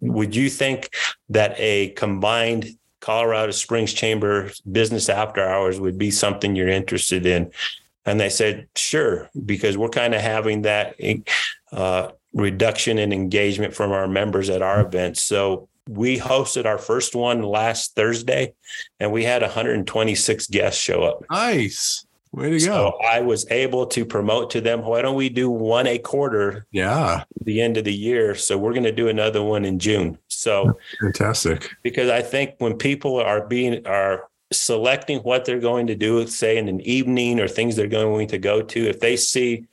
would 0.00 0.36
you 0.36 0.50
think 0.50 0.90
that 1.28 1.54
a 1.58 1.90
combined 1.90 2.66
Colorado 3.00 3.52
Springs 3.52 3.92
Chamber 3.92 4.50
business 4.70 5.08
after 5.08 5.46
hours 5.46 5.78
would 5.80 5.98
be 5.98 6.10
something 6.10 6.56
you're 6.56 6.68
interested 6.68 7.26
in? 7.26 7.50
And 8.06 8.20
they 8.20 8.28
said, 8.28 8.68
sure, 8.76 9.30
because 9.44 9.78
we're 9.78 9.88
kind 9.88 10.14
of 10.14 10.20
having 10.20 10.62
that 10.62 10.96
uh, 11.72 12.10
reduction 12.34 12.98
in 12.98 13.12
engagement 13.12 13.74
from 13.74 13.92
our 13.92 14.06
members 14.06 14.50
at 14.50 14.60
our 14.60 14.84
events. 14.84 15.22
So 15.22 15.68
we 15.88 16.18
hosted 16.18 16.66
our 16.66 16.78
first 16.78 17.14
one 17.14 17.42
last 17.42 17.94
Thursday 17.94 18.54
and 19.00 19.12
we 19.12 19.24
had 19.24 19.42
126 19.42 20.46
guests 20.48 20.80
show 20.80 21.02
up. 21.02 21.24
Nice. 21.30 22.03
Way 22.34 22.50
to 22.50 22.60
so 22.60 22.66
go. 22.66 22.98
I 23.08 23.20
was 23.20 23.48
able 23.52 23.86
to 23.86 24.04
promote 24.04 24.50
to 24.50 24.60
them, 24.60 24.82
why 24.82 25.02
don't 25.02 25.14
we 25.14 25.28
do 25.28 25.48
one 25.48 25.86
a 25.86 25.98
quarter? 25.98 26.66
Yeah. 26.72 27.22
The 27.42 27.60
end 27.60 27.76
of 27.76 27.84
the 27.84 27.94
year. 27.94 28.34
So 28.34 28.58
we're 28.58 28.72
going 28.72 28.82
to 28.82 28.92
do 28.92 29.06
another 29.06 29.40
one 29.40 29.64
in 29.64 29.78
June. 29.78 30.18
So 30.26 30.76
fantastic. 31.00 31.70
Because 31.84 32.10
I 32.10 32.22
think 32.22 32.56
when 32.58 32.76
people 32.76 33.20
are 33.20 33.46
being, 33.46 33.86
are 33.86 34.28
selecting 34.52 35.18
what 35.18 35.44
they're 35.44 35.60
going 35.60 35.86
to 35.86 35.94
do, 35.94 36.26
say 36.26 36.58
in 36.58 36.66
an 36.66 36.80
evening 36.80 37.38
or 37.38 37.46
things 37.46 37.76
they're 37.76 37.86
going 37.86 38.26
to 38.28 38.38
go 38.38 38.62
to, 38.62 38.88
if 38.88 38.98
they 38.98 39.16
see 39.16 39.66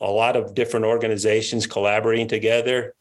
a 0.00 0.08
lot 0.08 0.36
of 0.36 0.54
different 0.54 0.86
organizations 0.86 1.66
collaborating 1.66 2.28
together, 2.28 2.94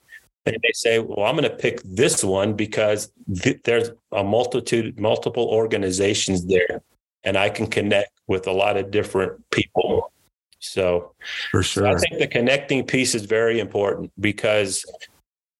and 0.48 0.58
they 0.63 0.72
say, 0.74 0.98
well, 0.98 1.28
I'm 1.28 1.36
going 1.36 1.48
to 1.48 1.56
pick 1.56 1.84
this 1.84 2.24
one 2.24 2.56
because 2.56 3.12
th- 3.44 3.62
there's 3.63 3.91
a 4.12 4.24
multitude, 4.24 5.00
multiple 5.00 5.48
organizations 5.50 6.48
there 6.48 6.82
and 7.24 7.38
I 7.38 7.50
can 7.50 7.68
connect 7.68 8.12
with 8.28 8.48
a 8.48 8.52
lot 8.52 8.78
of 8.78 8.92
different 8.92 9.50
people. 9.52 10.12
So, 10.60 11.14
for 11.52 11.64
sure, 11.64 11.86
so 11.86 11.96
I 11.96 11.98
think 11.98 12.20
the 12.20 12.28
connecting 12.28 12.86
piece 12.86 13.16
is 13.16 13.26
very 13.26 13.60
important 13.60 14.12
because 14.20 14.86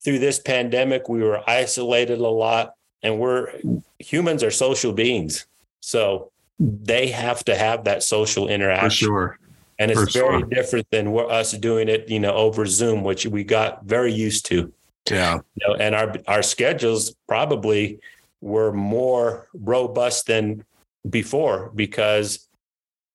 through 0.04 0.20
this 0.20 0.40
pandemic, 0.40 1.10
we 1.10 1.24
were 1.24 1.48
isolated 1.50 2.20
a 2.20 2.28
lot, 2.28 2.74
and 3.04 3.20
we're 3.20 3.52
humans 4.00 4.44
are 4.44 4.52
social 4.52 4.94
beings. 4.94 5.46
So 5.82 6.32
they 6.60 7.08
have 7.08 7.44
to 7.46 7.56
have 7.56 7.84
that 7.86 8.04
social 8.04 8.48
interaction. 8.48 9.08
For 9.08 9.12
sure. 9.12 9.40
And 9.80 9.90
it's 9.90 10.00
for 10.00 10.10
very 10.12 10.40
sure. 10.42 10.50
different 10.50 10.88
than 10.92 11.08
us 11.18 11.54
doing 11.54 11.90
it, 11.90 12.08
you 12.08 12.20
know, 12.20 12.34
over 12.34 12.68
Zoom, 12.68 13.04
which 13.04 13.26
we 13.26 13.44
got 13.44 13.84
very 13.86 14.14
used 14.14 14.46
to. 14.48 14.72
Yeah. 15.10 15.40
You 15.56 15.68
know, 15.68 15.74
and 15.76 15.96
our 15.96 16.14
our 16.28 16.44
schedules 16.44 17.16
probably 17.28 18.00
were 18.42 18.72
more 18.72 19.48
robust 19.54 20.28
than 20.28 20.64
before 21.10 21.72
because 21.76 22.48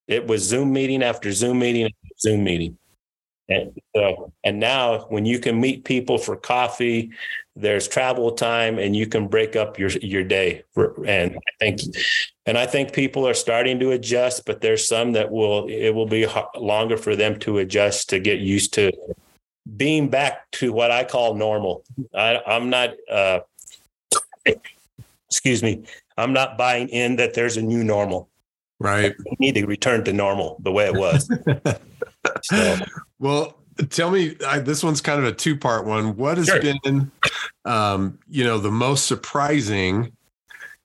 it 0.08 0.26
was 0.26 0.42
Zoom 0.42 0.72
meeting 0.72 1.02
after 1.02 1.32
Zoom 1.32 1.58
meeting 1.58 1.84
after 1.84 2.14
Zoom 2.18 2.44
meeting. 2.44 2.78
And 3.48 3.78
so, 3.94 4.32
and 4.42 4.58
now 4.58 5.06
when 5.08 5.24
you 5.24 5.38
can 5.38 5.60
meet 5.60 5.84
people 5.84 6.18
for 6.18 6.34
coffee, 6.34 7.12
there's 7.54 7.86
travel 7.86 8.32
time 8.32 8.78
and 8.78 8.96
you 8.96 9.06
can 9.06 9.28
break 9.28 9.54
up 9.54 9.78
your 9.78 9.90
your 9.90 10.24
day. 10.24 10.64
And 11.06 11.36
I 11.36 11.50
think, 11.60 11.80
and 12.44 12.58
I 12.58 12.66
think 12.66 12.92
people 12.92 13.26
are 13.26 13.34
starting 13.34 13.78
to 13.80 13.92
adjust, 13.92 14.46
but 14.46 14.60
there's 14.60 14.86
some 14.86 15.12
that 15.12 15.30
will 15.30 15.68
it 15.68 15.90
will 15.90 16.06
be 16.06 16.26
longer 16.56 16.96
for 16.96 17.14
them 17.14 17.38
to 17.40 17.58
adjust 17.58 18.08
to 18.10 18.18
get 18.18 18.40
used 18.40 18.74
to 18.74 18.90
being 19.76 20.08
back 20.08 20.50
to 20.52 20.72
what 20.72 20.90
I 20.90 21.04
call 21.04 21.34
normal. 21.34 21.84
I, 22.14 22.40
I'm 22.46 22.70
not. 22.70 22.90
Uh, 23.10 23.40
excuse 25.30 25.62
me. 25.62 25.84
I'm 26.16 26.32
not 26.32 26.56
buying 26.56 26.88
in 26.88 27.16
that 27.16 27.34
there's 27.34 27.56
a 27.56 27.62
new 27.62 27.84
normal. 27.84 28.28
Right. 28.78 29.14
We 29.18 29.36
need 29.38 29.54
to 29.56 29.66
return 29.66 30.04
to 30.04 30.12
normal 30.12 30.58
the 30.62 30.72
way 30.72 30.86
it 30.86 30.94
was. 30.94 31.30
so. 32.42 32.76
Well, 33.18 33.58
tell 33.90 34.10
me, 34.10 34.36
I, 34.46 34.58
this 34.58 34.82
one's 34.82 35.00
kind 35.00 35.18
of 35.18 35.26
a 35.26 35.32
two 35.32 35.56
part 35.56 35.86
one. 35.86 36.16
What 36.16 36.38
has 36.38 36.46
sure. 36.46 36.60
been, 36.60 37.10
um, 37.64 38.18
you 38.28 38.44
know, 38.44 38.58
the 38.58 38.70
most 38.70 39.06
surprising 39.06 40.12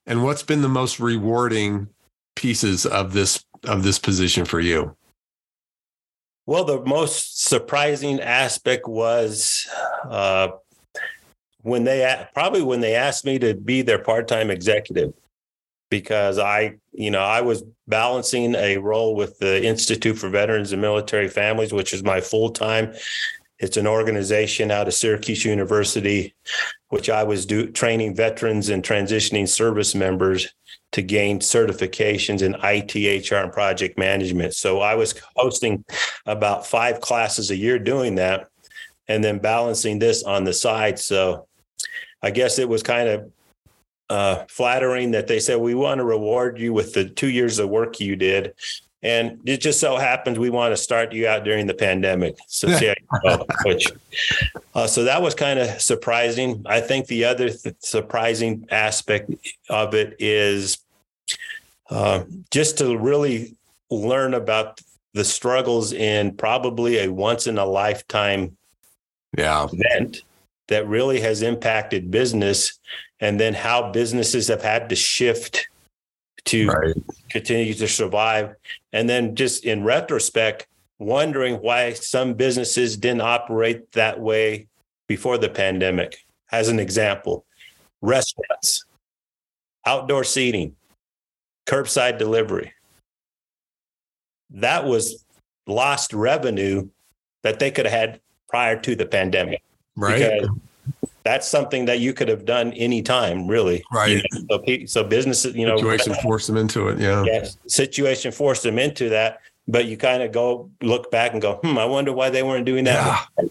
and 0.06 0.24
what's 0.24 0.42
been 0.42 0.62
the 0.62 0.68
most 0.68 1.00
rewarding 1.00 1.88
pieces 2.34 2.86
of 2.86 3.12
this 3.12 3.44
of 3.64 3.82
this 3.82 3.98
position 3.98 4.44
for 4.44 4.60
you? 4.60 4.96
Well, 6.46 6.64
the 6.64 6.82
most 6.84 7.44
surprising 7.44 8.20
aspect 8.20 8.88
was 8.88 9.68
uh, 10.04 10.48
when 11.62 11.84
they 11.84 12.26
probably 12.34 12.62
when 12.62 12.80
they 12.80 12.94
asked 12.94 13.24
me 13.24 13.38
to 13.38 13.54
be 13.54 13.82
their 13.82 13.98
part-time 13.98 14.50
executive 14.50 15.12
because 15.92 16.38
I, 16.38 16.76
you 16.92 17.10
know, 17.10 17.20
I 17.20 17.42
was 17.42 17.64
balancing 17.86 18.54
a 18.54 18.78
role 18.78 19.14
with 19.14 19.38
the 19.38 19.62
Institute 19.62 20.16
for 20.16 20.30
Veterans 20.30 20.72
and 20.72 20.80
Military 20.80 21.28
Families, 21.28 21.70
which 21.70 21.92
is 21.92 22.02
my 22.02 22.18
full-time. 22.18 22.94
It's 23.58 23.76
an 23.76 23.86
organization 23.86 24.70
out 24.70 24.88
of 24.88 24.94
Syracuse 24.94 25.44
University, 25.44 26.34
which 26.88 27.10
I 27.10 27.24
was 27.24 27.44
do, 27.44 27.70
training 27.70 28.16
veterans 28.16 28.70
and 28.70 28.82
transitioning 28.82 29.46
service 29.46 29.94
members 29.94 30.48
to 30.92 31.02
gain 31.02 31.40
certifications 31.40 32.40
in 32.40 32.56
IT, 32.64 33.30
HR, 33.30 33.36
and 33.36 33.52
project 33.52 33.98
management. 33.98 34.54
So 34.54 34.80
I 34.80 34.94
was 34.94 35.14
hosting 35.36 35.84
about 36.24 36.66
five 36.66 37.02
classes 37.02 37.50
a 37.50 37.56
year 37.56 37.78
doing 37.78 38.14
that 38.14 38.48
and 39.08 39.22
then 39.22 39.40
balancing 39.40 39.98
this 39.98 40.22
on 40.22 40.44
the 40.44 40.54
side. 40.54 40.98
So 40.98 41.46
I 42.22 42.30
guess 42.30 42.58
it 42.58 42.68
was 42.68 42.82
kind 42.82 43.08
of 43.08 43.32
uh, 44.08 44.44
flattering 44.48 45.12
that 45.12 45.26
they 45.26 45.40
said, 45.40 45.58
we 45.58 45.74
want 45.74 45.98
to 45.98 46.04
reward 46.04 46.58
you 46.58 46.72
with 46.72 46.92
the 46.92 47.08
two 47.08 47.28
years 47.28 47.58
of 47.58 47.68
work 47.68 47.98
you 48.00 48.14
did. 48.16 48.54
And 49.02 49.40
it 49.44 49.60
just 49.60 49.80
so 49.80 49.96
happens 49.96 50.38
we 50.38 50.50
want 50.50 50.72
to 50.72 50.76
start 50.76 51.12
you 51.12 51.26
out 51.26 51.42
during 51.42 51.66
the 51.66 51.74
pandemic. 51.74 52.36
So, 52.46 52.68
which, 53.64 53.88
uh, 54.74 54.86
so 54.86 55.04
that 55.04 55.20
was 55.20 55.34
kind 55.34 55.58
of 55.58 55.80
surprising. 55.80 56.62
I 56.66 56.80
think 56.80 57.06
the 57.06 57.24
other 57.24 57.50
th- 57.50 57.74
surprising 57.80 58.66
aspect 58.70 59.30
of 59.68 59.94
it 59.94 60.14
is 60.20 60.78
uh, 61.90 62.24
just 62.52 62.78
to 62.78 62.96
really 62.96 63.56
learn 63.90 64.34
about 64.34 64.80
the 65.14 65.24
struggles 65.24 65.92
in 65.92 66.36
probably 66.36 66.98
a 66.98 67.08
once 67.08 67.46
in 67.46 67.58
a 67.58 67.66
lifetime 67.66 68.56
yeah. 69.36 69.66
event 69.72 70.22
that 70.72 70.88
really 70.88 71.20
has 71.20 71.42
impacted 71.42 72.10
business 72.10 72.78
and 73.20 73.38
then 73.38 73.52
how 73.52 73.92
businesses 73.92 74.48
have 74.48 74.62
had 74.62 74.88
to 74.88 74.96
shift 74.96 75.68
to 76.46 76.66
right. 76.66 76.94
continue 77.28 77.74
to 77.74 77.86
survive 77.86 78.54
and 78.94 79.06
then 79.08 79.36
just 79.36 79.66
in 79.66 79.84
retrospect 79.84 80.66
wondering 80.98 81.56
why 81.56 81.92
some 81.92 82.32
businesses 82.32 82.96
didn't 82.96 83.20
operate 83.20 83.92
that 83.92 84.18
way 84.18 84.66
before 85.08 85.36
the 85.36 85.48
pandemic 85.48 86.24
as 86.50 86.68
an 86.68 86.78
example, 86.80 87.44
restaurants, 88.00 88.86
outdoor 89.84 90.24
seating, 90.24 90.74
curbside 91.66 92.16
delivery. 92.16 92.72
That 94.48 94.86
was 94.86 95.22
lost 95.66 96.14
revenue 96.14 96.88
that 97.42 97.58
they 97.58 97.70
could 97.70 97.84
have 97.84 97.92
had 97.92 98.20
prior 98.48 98.80
to 98.80 98.96
the 98.96 99.06
pandemic. 99.06 99.62
Right. 99.96 100.42
That's 101.24 101.46
something 101.46 101.84
that 101.84 102.00
you 102.00 102.12
could 102.12 102.28
have 102.28 102.44
done 102.44 102.72
anytime, 102.72 103.46
really. 103.46 103.84
Right. 103.92 104.22
You 104.32 104.46
know, 104.50 104.62
so, 104.66 104.86
so 104.86 105.04
businesses, 105.04 105.54
you 105.54 105.66
know, 105.66 105.76
situation 105.76 106.14
forced 106.22 106.48
them 106.48 106.56
into 106.56 106.88
it. 106.88 106.98
Yeah. 106.98 107.22
yeah, 107.24 107.46
situation 107.68 108.32
forced 108.32 108.64
them 108.64 108.78
into 108.78 109.08
that. 109.10 109.40
But 109.68 109.86
you 109.86 109.96
kind 109.96 110.24
of 110.24 110.32
go 110.32 110.68
look 110.80 111.12
back 111.12 111.32
and 111.32 111.40
go, 111.40 111.60
hmm, 111.62 111.78
I 111.78 111.84
wonder 111.84 112.12
why 112.12 112.30
they 112.30 112.42
weren't 112.42 112.66
doing 112.66 112.84
that. 112.84 113.28
Yeah. 113.38 113.44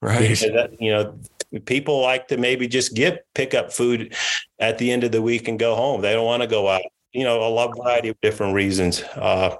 Right. 0.00 0.38
That, 0.38 0.76
you 0.78 0.92
know, 0.92 1.18
people 1.64 2.00
like 2.00 2.28
to 2.28 2.36
maybe 2.36 2.68
just 2.68 2.94
get 2.94 3.26
pick 3.34 3.54
up 3.54 3.72
food 3.72 4.14
at 4.60 4.78
the 4.78 4.92
end 4.92 5.02
of 5.02 5.10
the 5.10 5.22
week 5.22 5.48
and 5.48 5.58
go 5.58 5.74
home. 5.74 6.02
They 6.02 6.12
don't 6.12 6.26
want 6.26 6.42
to 6.42 6.46
go 6.46 6.68
out. 6.68 6.82
You 7.12 7.24
know, 7.24 7.42
a 7.42 7.48
lot 7.48 7.76
variety 7.76 8.10
of 8.10 8.20
different 8.20 8.54
reasons. 8.54 9.02
Uh, 9.02 9.56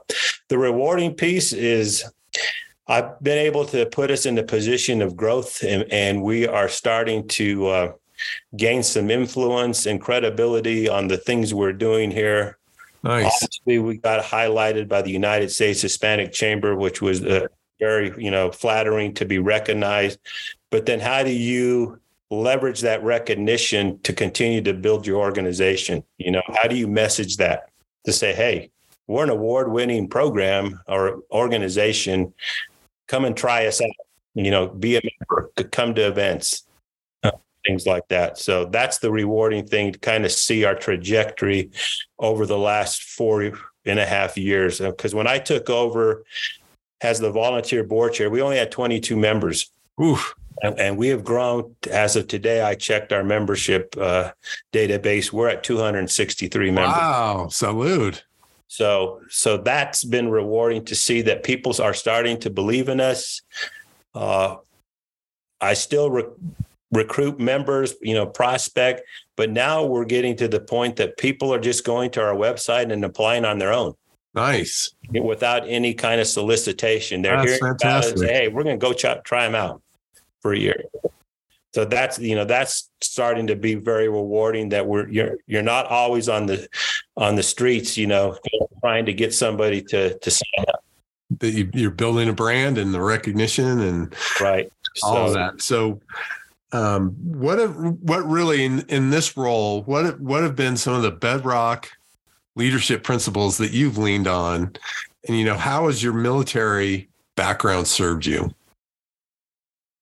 the 0.48 0.58
rewarding 0.58 1.14
piece 1.14 1.52
is 1.52 2.04
I've 2.88 3.18
been 3.20 3.38
able 3.38 3.64
to 3.66 3.86
put 3.86 4.10
us 4.10 4.26
in 4.26 4.36
the 4.36 4.44
position 4.44 5.02
of 5.02 5.16
growth, 5.16 5.62
and, 5.62 5.84
and 5.90 6.22
we 6.22 6.46
are 6.46 6.68
starting 6.68 7.26
to 7.28 7.66
uh, 7.66 7.92
gain 8.56 8.82
some 8.82 9.10
influence 9.10 9.86
and 9.86 10.00
credibility 10.00 10.88
on 10.88 11.08
the 11.08 11.16
things 11.16 11.52
we're 11.52 11.72
doing 11.72 12.10
here. 12.10 12.58
Nice. 13.02 13.24
Obviously, 13.42 13.78
we 13.78 13.98
got 13.98 14.24
highlighted 14.24 14.88
by 14.88 15.02
the 15.02 15.10
United 15.10 15.50
States 15.50 15.82
Hispanic 15.82 16.32
Chamber, 16.32 16.76
which 16.76 17.02
was 17.02 17.24
uh, 17.24 17.46
very, 17.80 18.12
you 18.22 18.30
know, 18.30 18.52
flattering 18.52 19.14
to 19.14 19.24
be 19.24 19.38
recognized. 19.38 20.20
But 20.70 20.86
then, 20.86 21.00
how 21.00 21.24
do 21.24 21.32
you 21.32 22.00
leverage 22.30 22.80
that 22.80 23.02
recognition 23.02 24.00
to 24.00 24.12
continue 24.12 24.62
to 24.62 24.72
build 24.72 25.06
your 25.06 25.18
organization? 25.18 26.04
You 26.18 26.32
know, 26.32 26.42
how 26.60 26.68
do 26.68 26.76
you 26.76 26.88
message 26.88 27.36
that 27.36 27.70
to 28.04 28.12
say, 28.12 28.32
"Hey, 28.32 28.70
we're 29.06 29.24
an 29.24 29.30
award-winning 29.30 30.08
program 30.08 30.80
or 30.88 31.22
organization. 31.30 32.32
Come 33.06 33.24
and 33.24 33.36
try 33.36 33.66
us 33.66 33.80
out. 33.80 33.90
You 34.34 34.50
know, 34.50 34.68
be 34.68 34.96
a 34.96 35.00
member, 35.02 35.50
come 35.70 35.94
to 35.94 36.06
events." 36.06 36.66
things 37.66 37.86
like 37.86 38.06
that. 38.08 38.38
So 38.38 38.66
that's 38.66 38.98
the 38.98 39.10
rewarding 39.10 39.66
thing 39.66 39.92
to 39.92 39.98
kind 39.98 40.24
of 40.24 40.32
see 40.32 40.64
our 40.64 40.74
trajectory 40.74 41.70
over 42.18 42.46
the 42.46 42.58
last 42.58 43.02
four 43.02 43.52
and 43.84 43.98
a 43.98 44.06
half 44.06 44.38
years. 44.38 44.80
Because 44.80 45.14
when 45.14 45.26
I 45.26 45.38
took 45.38 45.68
over 45.68 46.24
as 47.00 47.18
the 47.18 47.30
volunteer 47.30 47.84
board 47.84 48.14
chair, 48.14 48.30
we 48.30 48.40
only 48.40 48.56
had 48.56 48.70
22 48.70 49.16
members. 49.16 49.70
Oof. 50.02 50.34
And, 50.62 50.78
and 50.78 50.96
we 50.96 51.08
have 51.08 51.22
grown 51.22 51.76
as 51.90 52.16
of 52.16 52.28
today. 52.28 52.62
I 52.62 52.74
checked 52.74 53.12
our 53.12 53.22
membership 53.22 53.94
uh, 53.98 54.30
database. 54.72 55.30
We're 55.30 55.48
at 55.48 55.62
263 55.62 56.70
members. 56.70 56.96
Wow. 56.96 57.48
Salute. 57.50 58.24
So, 58.68 59.20
so 59.28 59.56
that's 59.58 60.04
been 60.04 60.28
rewarding 60.30 60.84
to 60.86 60.94
see 60.94 61.22
that 61.22 61.42
people 61.42 61.74
are 61.80 61.94
starting 61.94 62.38
to 62.40 62.50
believe 62.50 62.88
in 62.88 63.00
us. 63.00 63.40
Uh, 64.14 64.56
I 65.60 65.74
still 65.74 66.10
re- 66.10 66.24
recruit 66.92 67.38
members, 67.38 67.94
you 68.02 68.14
know, 68.14 68.26
prospect. 68.26 69.02
But 69.36 69.50
now 69.50 69.84
we're 69.84 70.04
getting 70.04 70.36
to 70.36 70.48
the 70.48 70.60
point 70.60 70.96
that 70.96 71.16
people 71.16 71.52
are 71.52 71.60
just 71.60 71.84
going 71.84 72.10
to 72.12 72.22
our 72.22 72.34
website 72.34 72.92
and 72.92 73.04
applying 73.04 73.44
on 73.44 73.58
their 73.58 73.72
own. 73.72 73.94
Nice. 74.34 74.92
Without 75.10 75.66
any 75.66 75.94
kind 75.94 76.20
of 76.20 76.26
solicitation. 76.26 77.22
They're 77.22 77.36
That's 77.36 77.52
hearing 77.52 77.60
fantastic. 77.60 77.86
about 77.86 78.04
it 78.04 78.10
and 78.10 78.36
say, 78.36 78.42
hey, 78.42 78.48
we're 78.48 78.64
going 78.64 78.78
to 78.78 78.86
go 78.86 78.92
ch- 78.92 79.22
try 79.24 79.44
them 79.44 79.54
out 79.54 79.80
for 80.40 80.52
a 80.52 80.58
year. 80.58 80.84
So 81.76 81.84
that's 81.84 82.18
you 82.18 82.34
know 82.34 82.46
that's 82.46 82.90
starting 83.02 83.46
to 83.48 83.54
be 83.54 83.74
very 83.74 84.08
rewarding 84.08 84.70
that 84.70 84.86
we're 84.86 85.10
you're 85.10 85.36
you're 85.46 85.60
not 85.60 85.84
always 85.84 86.26
on 86.26 86.46
the 86.46 86.66
on 87.18 87.34
the 87.34 87.42
streets 87.42 87.98
you 87.98 88.06
know 88.06 88.38
trying 88.80 89.04
to 89.04 89.12
get 89.12 89.34
somebody 89.34 89.82
to 89.82 90.18
to 90.20 90.30
sign 90.30 90.64
up 90.68 90.82
That 91.40 91.50
you, 91.50 91.68
you're 91.74 91.90
building 91.90 92.30
a 92.30 92.32
brand 92.32 92.78
and 92.78 92.94
the 92.94 93.02
recognition 93.02 93.80
and 93.80 94.14
right 94.40 94.72
all 95.02 95.26
of 95.26 95.34
that. 95.34 95.60
So, 95.60 96.00
um, 96.72 97.10
what 97.10 97.58
have, 97.58 97.76
what 97.76 98.26
really 98.26 98.64
in, 98.64 98.80
in 98.88 99.10
this 99.10 99.36
role, 99.36 99.82
what 99.82 100.06
have, 100.06 100.18
what 100.18 100.44
have 100.44 100.56
been 100.56 100.78
some 100.78 100.94
of 100.94 101.02
the 101.02 101.10
bedrock 101.10 101.90
leadership 102.54 103.04
principles 103.04 103.58
that 103.58 103.72
you've 103.72 103.98
leaned 103.98 104.28
on? 104.28 104.74
And, 105.28 105.38
you 105.38 105.44
know, 105.44 105.58
how 105.58 105.88
has 105.88 106.02
your 106.02 106.14
military 106.14 107.10
background 107.34 107.86
served 107.86 108.24
you? 108.24 108.54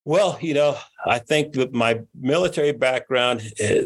Well, 0.04 0.38
you 0.40 0.52
know, 0.54 0.76
I 1.06 1.18
think 1.18 1.52
that 1.54 1.72
my 1.72 2.00
military 2.18 2.72
background, 2.72 3.42
eh, 3.58 3.84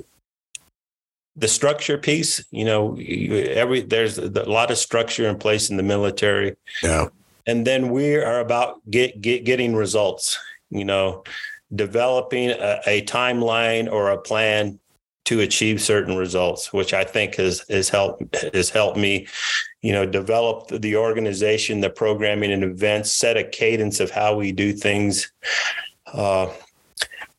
the 1.36 1.48
structure 1.48 1.98
piece, 1.98 2.44
you 2.50 2.64
know, 2.64 2.96
every 2.96 3.82
there's 3.82 4.18
a 4.18 4.28
lot 4.48 4.70
of 4.70 4.78
structure 4.78 5.28
in 5.28 5.36
place 5.38 5.70
in 5.70 5.76
the 5.76 5.82
military, 5.82 6.56
Yeah. 6.82 7.08
and 7.46 7.66
then 7.66 7.90
we 7.90 8.16
are 8.16 8.40
about 8.40 8.80
get, 8.90 9.20
get 9.20 9.44
getting 9.44 9.74
results. 9.74 10.38
You 10.70 10.84
know, 10.84 11.24
developing 11.74 12.50
a, 12.50 12.80
a 12.86 13.02
timeline 13.02 13.90
or 13.90 14.10
a 14.10 14.18
plan 14.18 14.78
to 15.26 15.40
achieve 15.40 15.80
certain 15.80 16.16
results, 16.16 16.72
which 16.72 16.92
I 16.92 17.04
think 17.04 17.36
has 17.36 17.64
has 17.68 17.88
helped 17.88 18.34
has 18.54 18.70
helped 18.70 18.96
me, 18.98 19.26
you 19.82 19.92
know, 19.92 20.06
develop 20.06 20.68
the 20.68 20.96
organization, 20.96 21.80
the 21.80 21.90
programming 21.90 22.50
and 22.52 22.64
events, 22.64 23.12
set 23.12 23.36
a 23.36 23.44
cadence 23.44 24.00
of 24.00 24.10
how 24.10 24.34
we 24.34 24.52
do 24.52 24.72
things. 24.72 25.30
Uh, 26.06 26.48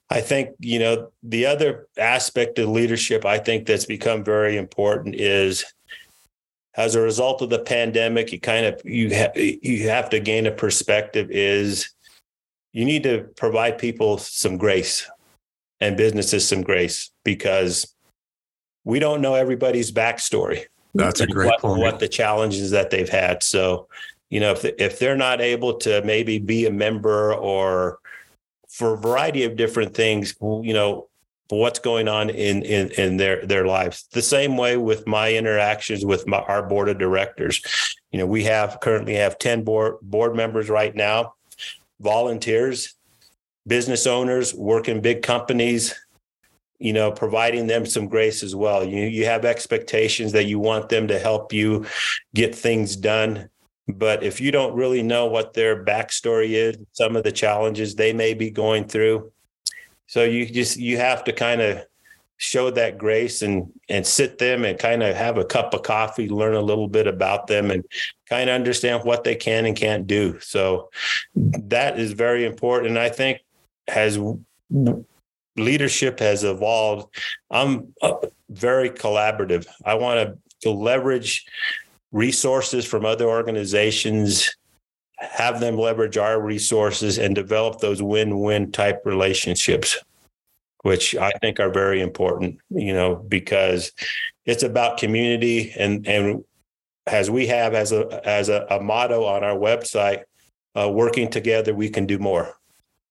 I 0.10 0.22
think 0.22 0.56
you 0.60 0.80
know 0.80 1.12
the 1.24 1.46
other 1.46 1.88
aspect 1.98 2.60
of 2.60 2.70
leadership 2.70 3.26
I 3.26 3.38
think 3.38 3.66
that's 3.66 3.86
become 3.86 4.24
very 4.24 4.58
important 4.58 5.16
is 5.16 5.66
as 6.80 6.96
a 6.96 7.02
result 7.02 7.42
of 7.42 7.50
the 7.50 7.60
pandemic, 7.60 8.32
you 8.32 8.40
kind 8.40 8.66
of 8.66 8.82
you 8.86 9.14
have 9.14 9.36
you 9.36 9.90
have 9.90 10.10
to 10.12 10.20
gain 10.20 10.46
a 10.46 10.52
perspective 10.52 11.30
is 11.30 11.90
you 12.72 12.86
need 12.86 13.04
to 13.04 13.26
provide 13.36 13.78
people 13.78 14.18
some 14.18 14.58
grace 14.58 15.10
and 15.82 15.98
businesses 15.98 16.48
some 16.48 16.62
grace 16.62 17.12
because 17.24 17.94
we 18.86 19.00
don't 19.00 19.22
know 19.22 19.36
everybody's 19.36 19.92
backstory 19.92 20.66
That's 20.96 21.20
a 21.20 21.28
great 21.28 21.48
what, 21.48 21.60
point. 21.60 21.82
what 21.82 22.00
the 22.00 22.08
challenges 22.08 22.72
that 22.72 22.92
they've 22.92 23.10
had. 23.10 23.44
So, 23.44 23.88
you 24.30 24.40
know, 24.40 24.52
if 24.52 24.64
if 24.64 25.00
they're 25.00 25.18
not 25.18 25.42
able 25.42 25.74
to 25.80 26.02
maybe 26.04 26.40
be 26.40 26.66
a 26.66 26.72
member 26.72 27.34
or 27.34 28.00
for 28.80 28.94
a 28.94 28.98
variety 28.98 29.44
of 29.44 29.58
different 29.58 29.94
things, 29.94 30.34
you 30.42 30.74
know, 30.74 31.10
what's 31.50 31.80
going 31.80 32.08
on 32.08 32.30
in 32.30 32.64
in 32.64 32.90
in 32.92 33.18
their 33.18 33.46
their 33.46 33.66
lives. 33.66 34.08
The 34.14 34.22
same 34.22 34.56
way 34.56 34.78
with 34.78 35.06
my 35.06 35.34
interactions 35.34 36.06
with 36.06 36.26
my, 36.26 36.38
our 36.40 36.64
board 36.66 36.88
of 36.88 36.98
directors. 36.98 37.62
You 38.12 38.20
know, 38.20 38.26
we 38.26 38.46
have 38.46 38.80
currently 38.80 39.16
have 39.16 39.38
10 39.38 39.64
board 39.64 39.98
board 40.02 40.34
members 40.34 40.70
right 40.70 40.96
now, 40.96 41.34
volunteers, 42.00 42.96
business 43.68 44.08
owners, 44.08 44.54
work 44.54 44.88
in 44.88 45.02
big 45.02 45.24
companies, 45.24 45.94
you 46.80 46.94
know, 46.94 47.12
providing 47.12 47.68
them 47.68 47.86
some 47.86 48.08
grace 48.08 48.44
as 48.44 48.56
well. 48.56 48.86
You 48.86 49.04
you 49.04 49.26
have 49.26 49.44
expectations 49.44 50.32
that 50.32 50.46
you 50.46 50.58
want 50.58 50.88
them 50.88 51.10
to 51.10 51.20
help 51.20 51.52
you 51.52 51.86
get 52.34 52.56
things 52.56 52.96
done. 52.96 53.50
But 53.96 54.24
if 54.24 54.40
you 54.40 54.52
don't 54.52 54.76
really 54.76 55.02
know 55.02 55.26
what 55.26 55.54
their 55.54 55.84
backstory 55.84 56.52
is, 56.52 56.78
some 56.94 57.16
of 57.16 57.24
the 57.24 57.32
challenges 57.32 57.96
they 57.96 58.14
may 58.14 58.34
be 58.34 58.52
going 58.52 58.88
through, 58.88 59.32
so 60.08 60.24
you 60.24 60.46
just 60.46 60.78
you 60.78 60.98
have 60.98 61.24
to 61.26 61.34
kind 61.34 61.62
of 61.62 61.86
show 62.38 62.72
that 62.72 62.98
grace 62.98 63.42
and 63.42 63.72
and 63.90 64.06
sit 64.06 64.38
them 64.38 64.64
and 64.64 64.80
kind 64.80 65.04
of 65.04 65.16
have 65.16 65.38
a 65.38 65.46
cup 65.46 65.74
of 65.74 65.84
coffee, 65.84 66.30
learn 66.30 66.56
a 66.56 66.62
little 66.62 66.88
bit 66.88 67.08
about 67.08 67.48
them, 67.48 67.72
and 67.72 67.84
kind 68.28 68.50
of 68.50 68.56
understand 68.56 69.04
what 69.04 69.24
they 69.24 69.36
can 69.36 69.66
and 69.66 69.76
can't 69.76 70.08
do. 70.08 70.40
So 70.40 70.90
that 71.36 72.00
is 72.00 72.14
very 72.14 72.46
important. 72.46 72.98
I 72.98 73.10
think 73.10 73.40
has 73.88 74.20
leadership 75.58 76.20
has 76.20 76.44
evolved. 76.44 77.14
I'm 77.50 77.94
uh, 78.02 78.16
very 78.50 78.90
collaborative. 78.90 79.68
I 79.84 79.96
want 79.96 80.38
to 80.62 80.70
leverage 80.72 81.46
resources 82.12 82.86
from 82.86 83.06
other 83.06 83.26
organizations, 83.26 84.56
have 85.20 85.60
them 85.60 85.78
leverage 85.78 86.18
our 86.18 86.42
resources, 86.42 87.18
and 87.18 87.36
develop 87.36 87.80
those 87.80 88.02
win-win 88.02 88.72
type 88.72 89.02
relationships, 89.06 89.98
which 90.84 91.16
I 91.16 91.32
think 91.42 91.60
are 91.60 91.72
very 91.72 92.02
important. 92.02 92.60
You 92.70 92.94
know, 92.94 93.16
because 93.16 93.92
it's 94.46 94.64
about 94.64 94.98
community 94.98 95.74
and 95.78 96.08
and 96.08 96.44
as 97.08 97.30
we 97.30 97.48
have 97.48 97.74
as 97.74 97.92
a 97.92 98.22
as 98.28 98.50
a, 98.50 98.66
a 98.70 98.80
motto 98.80 99.26
on 99.26 99.44
our 99.44 99.58
website, 99.58 100.24
uh, 100.76 100.90
working 100.90 101.30
together 101.30 101.74
we 101.74 101.90
can 101.90 102.06
do 102.06 102.20
more 102.20 102.56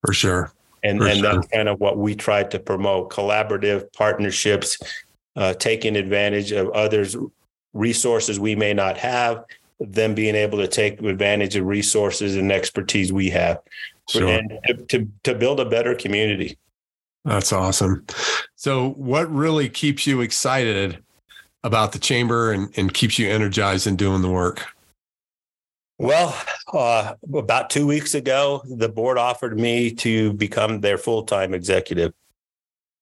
For 0.04 0.12
sure. 0.12 0.52
and 0.82 0.98
For 0.98 1.08
and 1.08 1.20
sure. 1.20 1.32
that's 1.34 1.48
kind 1.48 1.68
of 1.68 1.80
what 1.80 1.98
we 1.98 2.14
try 2.14 2.44
to 2.44 2.58
promote 2.58 3.10
collaborative 3.10 3.92
partnerships 3.92 4.78
uh, 5.36 5.54
taking 5.54 5.96
advantage 5.96 6.52
of 6.52 6.68
others 6.70 7.16
resources 7.78 8.38
we 8.40 8.54
may 8.54 8.74
not 8.74 8.96
have 8.98 9.44
them 9.80 10.14
being 10.14 10.34
able 10.34 10.58
to 10.58 10.68
take 10.68 11.00
advantage 11.02 11.56
of 11.56 11.64
resources 11.64 12.36
and 12.36 12.50
expertise 12.50 13.12
we 13.12 13.30
have 13.30 13.60
Sure. 14.10 14.26
and 14.26 14.58
to, 14.66 14.74
to, 14.86 15.08
to 15.24 15.34
build 15.34 15.60
a 15.60 15.64
better 15.64 15.94
community 15.94 16.58
That's 17.24 17.52
awesome. 17.52 18.06
So, 18.56 18.90
what 18.90 19.30
really 19.30 19.68
keeps 19.68 20.06
you 20.06 20.20
excited 20.22 21.02
about 21.62 21.92
the 21.92 21.98
chamber 21.98 22.52
and, 22.52 22.76
and 22.76 22.92
keeps 22.92 23.18
you 23.18 23.28
energized 23.28 23.86
in 23.86 23.96
doing 23.96 24.22
the 24.22 24.30
work? 24.30 24.64
Well, 25.98 26.36
uh, 26.72 27.14
about 27.34 27.70
two 27.70 27.86
weeks 27.86 28.14
ago, 28.14 28.62
the 28.64 28.88
board 28.88 29.18
offered 29.18 29.58
me 29.58 29.90
to 29.96 30.32
become 30.34 30.80
their 30.80 30.98
full 30.98 31.24
time 31.24 31.54
executive. 31.54 32.12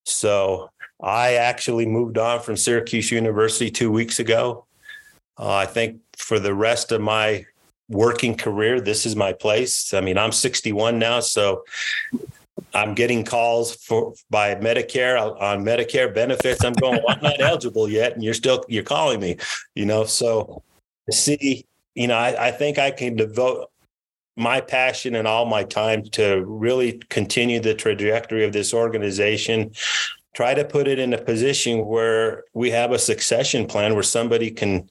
So 0.05 0.69
I 1.01 1.35
actually 1.35 1.85
moved 1.85 2.17
on 2.17 2.39
from 2.41 2.57
Syracuse 2.57 3.11
University 3.11 3.69
two 3.69 3.91
weeks 3.91 4.19
ago. 4.19 4.65
Uh, 5.37 5.53
I 5.53 5.65
think 5.65 6.01
for 6.17 6.39
the 6.39 6.53
rest 6.53 6.91
of 6.91 7.01
my 7.01 7.45
working 7.89 8.35
career, 8.35 8.81
this 8.81 9.05
is 9.05 9.15
my 9.15 9.33
place. 9.33 9.93
I 9.93 10.01
mean, 10.01 10.17
I'm 10.17 10.31
61 10.31 10.99
now, 10.99 11.19
so 11.19 11.63
I'm 12.73 12.95
getting 12.95 13.23
calls 13.23 13.75
for 13.75 14.13
by 14.29 14.55
Medicare 14.55 15.19
on 15.39 15.63
Medicare 15.63 16.13
benefits. 16.13 16.63
I'm 16.63 16.73
going, 16.73 17.01
well, 17.05 17.15
I'm 17.15 17.21
not 17.21 17.39
eligible 17.39 17.87
yet, 17.87 18.13
and 18.13 18.23
you're 18.23 18.33
still 18.33 18.65
you're 18.67 18.83
calling 18.83 19.19
me, 19.19 19.37
you 19.75 19.85
know. 19.85 20.05
So 20.05 20.63
see, 21.11 21.65
you 21.95 22.07
know, 22.07 22.17
I, 22.17 22.47
I 22.47 22.51
think 22.51 22.79
I 22.79 22.91
can 22.91 23.15
devote 23.15 23.69
my 24.35 24.61
passion 24.61 25.15
and 25.15 25.27
all 25.27 25.45
my 25.45 25.63
time 25.63 26.03
to 26.03 26.43
really 26.45 27.01
continue 27.09 27.59
the 27.59 27.73
trajectory 27.73 28.43
of 28.43 28.53
this 28.53 28.73
organization 28.73 29.71
try 30.37 30.53
to 30.53 30.63
put 30.63 30.87
it 30.87 30.99
in 30.99 31.15
a 31.15 31.17
position 31.17 31.83
where 31.83 32.43
we 32.53 32.69
have 32.69 32.91
a 32.91 32.99
succession 32.99 33.65
plan 33.65 33.95
where 33.95 34.03
somebody 34.03 34.51
can 34.51 34.87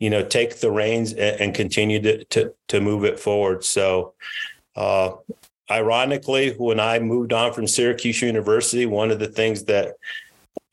you 0.00 0.10
know 0.10 0.24
take 0.24 0.58
the 0.58 0.70
reins 0.70 1.12
and, 1.12 1.40
and 1.40 1.54
continue 1.54 2.00
to, 2.00 2.24
to, 2.24 2.52
to 2.68 2.80
move 2.80 3.04
it 3.04 3.20
forward 3.20 3.62
so 3.62 4.14
uh, 4.76 5.12
ironically 5.70 6.50
when 6.54 6.80
i 6.80 6.98
moved 6.98 7.32
on 7.32 7.52
from 7.52 7.66
syracuse 7.66 8.20
university 8.20 8.86
one 8.86 9.12
of 9.12 9.20
the 9.20 9.28
things 9.28 9.64
that 9.64 9.94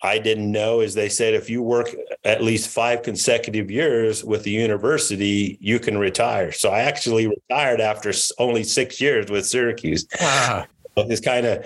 I 0.01 0.19
didn't 0.19 0.51
know 0.51 0.81
is 0.81 0.93
they 0.93 1.09
said 1.09 1.33
if 1.33 1.49
you 1.49 1.63
work 1.63 1.89
at 2.23 2.43
least 2.43 2.69
five 2.69 3.01
consecutive 3.01 3.71
years 3.71 4.23
with 4.23 4.43
the 4.43 4.51
university, 4.51 5.57
you 5.59 5.79
can 5.79 5.97
retire. 5.97 6.51
So 6.51 6.69
I 6.69 6.81
actually 6.81 7.27
retired 7.27 7.81
after 7.81 8.13
only 8.37 8.63
six 8.63 9.01
years 9.01 9.31
with 9.31 9.47
Syracuse. 9.47 10.05
It's 10.97 11.21
kind 11.21 11.45
of 11.45 11.65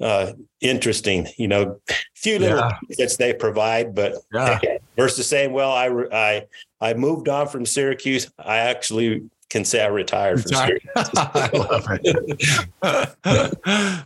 uh, 0.00 0.32
interesting, 0.60 1.28
you 1.36 1.48
know, 1.48 1.80
few 2.14 2.38
little 2.38 2.58
yeah. 2.58 2.78
that 2.98 3.16
they 3.18 3.32
provide, 3.32 3.94
but 3.94 4.16
yeah. 4.32 4.58
versus 4.96 5.26
saying, 5.26 5.52
well, 5.52 5.72
I, 5.72 5.88
I, 6.12 6.46
I 6.80 6.94
moved 6.94 7.28
on 7.28 7.48
from 7.48 7.66
Syracuse. 7.66 8.30
I 8.38 8.58
actually 8.58 9.28
can 9.50 9.64
say 9.64 9.82
I 9.82 9.88
retired 9.88 10.42
from 10.42 10.52
Syracuse. 10.52 10.90
I 10.96 11.50
love 11.52 11.86
it. 12.02 12.68
uh, 12.82 13.50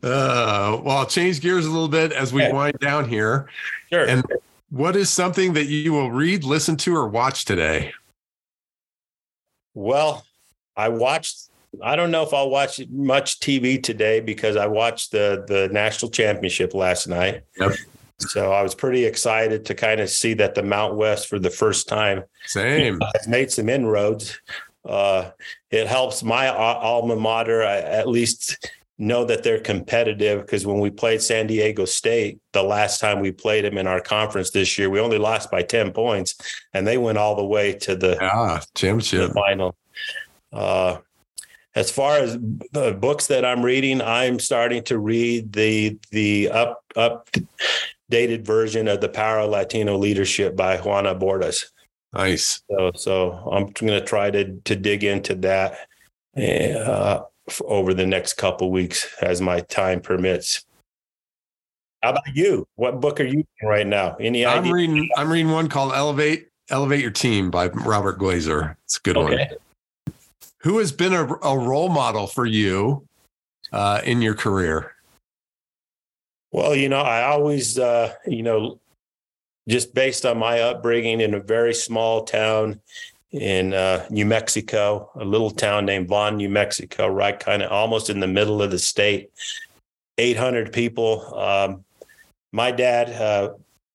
well, 0.02 0.88
I'll 0.88 1.06
change 1.06 1.40
gears 1.40 1.66
a 1.66 1.70
little 1.70 1.88
bit 1.88 2.12
as 2.12 2.32
we 2.32 2.50
wind 2.50 2.78
down 2.80 3.08
here. 3.08 3.48
Sure. 3.90 4.06
And 4.06 4.24
what 4.70 4.96
is 4.96 5.10
something 5.10 5.52
that 5.52 5.66
you 5.66 5.92
will 5.92 6.10
read, 6.10 6.44
listen 6.44 6.76
to, 6.78 6.96
or 6.96 7.06
watch 7.06 7.44
today? 7.44 7.92
Well, 9.74 10.24
I 10.76 10.88
watched 10.88 11.50
I 11.82 11.96
don't 11.96 12.10
know 12.10 12.22
if 12.22 12.32
I'll 12.32 12.50
watch 12.50 12.80
much 12.90 13.40
TV 13.40 13.82
today 13.82 14.20
because 14.20 14.56
I 14.56 14.66
watched 14.66 15.12
the 15.12 15.44
the 15.46 15.68
national 15.72 16.10
championship 16.10 16.74
last 16.74 17.06
night. 17.06 17.42
Yep. 17.58 17.72
So 18.18 18.52
I 18.52 18.62
was 18.62 18.74
pretty 18.74 19.04
excited 19.04 19.64
to 19.66 19.74
kind 19.74 20.00
of 20.00 20.08
see 20.08 20.34
that 20.34 20.54
the 20.54 20.62
Mount 20.62 20.96
West 20.96 21.28
for 21.28 21.38
the 21.38 21.50
first 21.50 21.88
time. 21.88 22.22
Same. 22.46 23.00
Has 23.16 23.28
made 23.28 23.50
some 23.50 23.68
inroads. 23.68 24.38
Uh, 24.84 25.30
it 25.70 25.86
helps 25.86 26.22
my 26.22 26.48
alma 26.48 27.16
mater 27.16 27.62
I, 27.62 27.78
at 27.78 28.06
least 28.06 28.68
know 28.98 29.24
that 29.24 29.42
they're 29.42 29.60
competitive 29.60 30.42
because 30.42 30.66
when 30.66 30.78
we 30.78 30.90
played 30.90 31.20
San 31.20 31.46
Diego 31.46 31.84
State 31.84 32.38
the 32.52 32.62
last 32.62 33.00
time 33.00 33.20
we 33.20 33.32
played 33.32 33.64
them 33.64 33.76
in 33.78 33.86
our 33.86 34.00
conference 34.00 34.50
this 34.50 34.78
year, 34.78 34.88
we 34.88 35.00
only 35.00 35.18
lost 35.18 35.50
by 35.50 35.62
10 35.62 35.92
points 35.92 36.36
and 36.72 36.86
they 36.86 36.98
went 36.98 37.18
all 37.18 37.34
the 37.34 37.44
way 37.44 37.72
to 37.72 37.96
the, 37.96 38.22
ah, 38.22 38.62
championship 38.74 39.28
the 39.28 39.34
final. 39.34 39.74
Uh, 40.52 40.98
as 41.74 41.90
far 41.90 42.16
as 42.16 42.38
the 42.72 42.96
books 42.98 43.26
that 43.26 43.44
I'm 43.44 43.64
reading, 43.64 44.00
I'm 44.00 44.38
starting 44.38 44.82
to 44.84 44.98
read 44.98 45.52
the 45.52 45.98
the 46.10 46.50
up 46.50 46.84
updated 46.96 48.44
version 48.44 48.86
of 48.88 49.00
the 49.00 49.08
Power 49.08 49.40
of 49.40 49.50
Latino 49.50 49.96
Leadership 49.96 50.54
by 50.54 50.76
Juana 50.78 51.14
Bordas. 51.14 51.64
Nice. 52.12 52.62
So 52.70 52.92
so 52.94 53.32
I'm 53.50 53.70
going 53.72 53.98
to 53.98 54.00
try 54.00 54.30
to 54.30 54.54
to 54.60 54.76
dig 54.76 55.02
into 55.02 55.34
that 55.36 55.78
uh, 56.36 57.20
over 57.64 57.92
the 57.92 58.06
next 58.06 58.34
couple 58.34 58.70
weeks 58.70 59.12
as 59.20 59.40
my 59.40 59.60
time 59.60 60.00
permits. 60.00 60.64
How 62.02 62.10
about 62.10 62.34
you? 62.34 62.68
What 62.76 63.00
book 63.00 63.18
are 63.18 63.24
you 63.24 63.38
reading 63.38 63.68
right 63.68 63.86
now? 63.86 64.14
Any 64.20 64.46
I'm 64.46 64.70
reading. 64.70 65.08
I'm 65.16 65.32
reading 65.32 65.50
one 65.50 65.68
called 65.68 65.92
"Elevate 65.92 66.48
Elevate 66.70 67.00
Your 67.00 67.10
Team" 67.10 67.50
by 67.50 67.66
Robert 67.68 68.20
Glazer. 68.20 68.76
It's 68.84 68.98
a 68.98 69.00
good 69.00 69.16
okay. 69.16 69.48
one 69.48 69.58
who 70.64 70.78
has 70.78 70.92
been 70.92 71.12
a, 71.12 71.26
a 71.42 71.58
role 71.58 71.90
model 71.90 72.26
for 72.26 72.46
you 72.46 73.06
uh, 73.70 74.00
in 74.02 74.22
your 74.22 74.34
career? 74.34 74.94
Well, 76.52 76.74
you 76.74 76.88
know, 76.88 77.02
I 77.02 77.24
always, 77.24 77.78
uh, 77.78 78.14
you 78.26 78.42
know, 78.42 78.80
just 79.68 79.94
based 79.94 80.24
on 80.24 80.38
my 80.38 80.60
upbringing 80.60 81.20
in 81.20 81.34
a 81.34 81.40
very 81.40 81.74
small 81.74 82.24
town 82.24 82.80
in 83.30 83.74
uh, 83.74 84.06
New 84.08 84.24
Mexico, 84.24 85.10
a 85.16 85.24
little 85.24 85.50
town 85.50 85.84
named 85.84 86.08
Vaughn, 86.08 86.38
New 86.38 86.48
Mexico, 86.48 87.08
right 87.08 87.38
kind 87.38 87.62
of 87.62 87.70
almost 87.70 88.08
in 88.08 88.20
the 88.20 88.26
middle 88.26 88.62
of 88.62 88.70
the 88.70 88.78
state, 88.78 89.30
800 90.16 90.72
people. 90.72 91.38
Um, 91.38 91.84
my 92.52 92.70
dad 92.70 93.10
uh, 93.10 93.52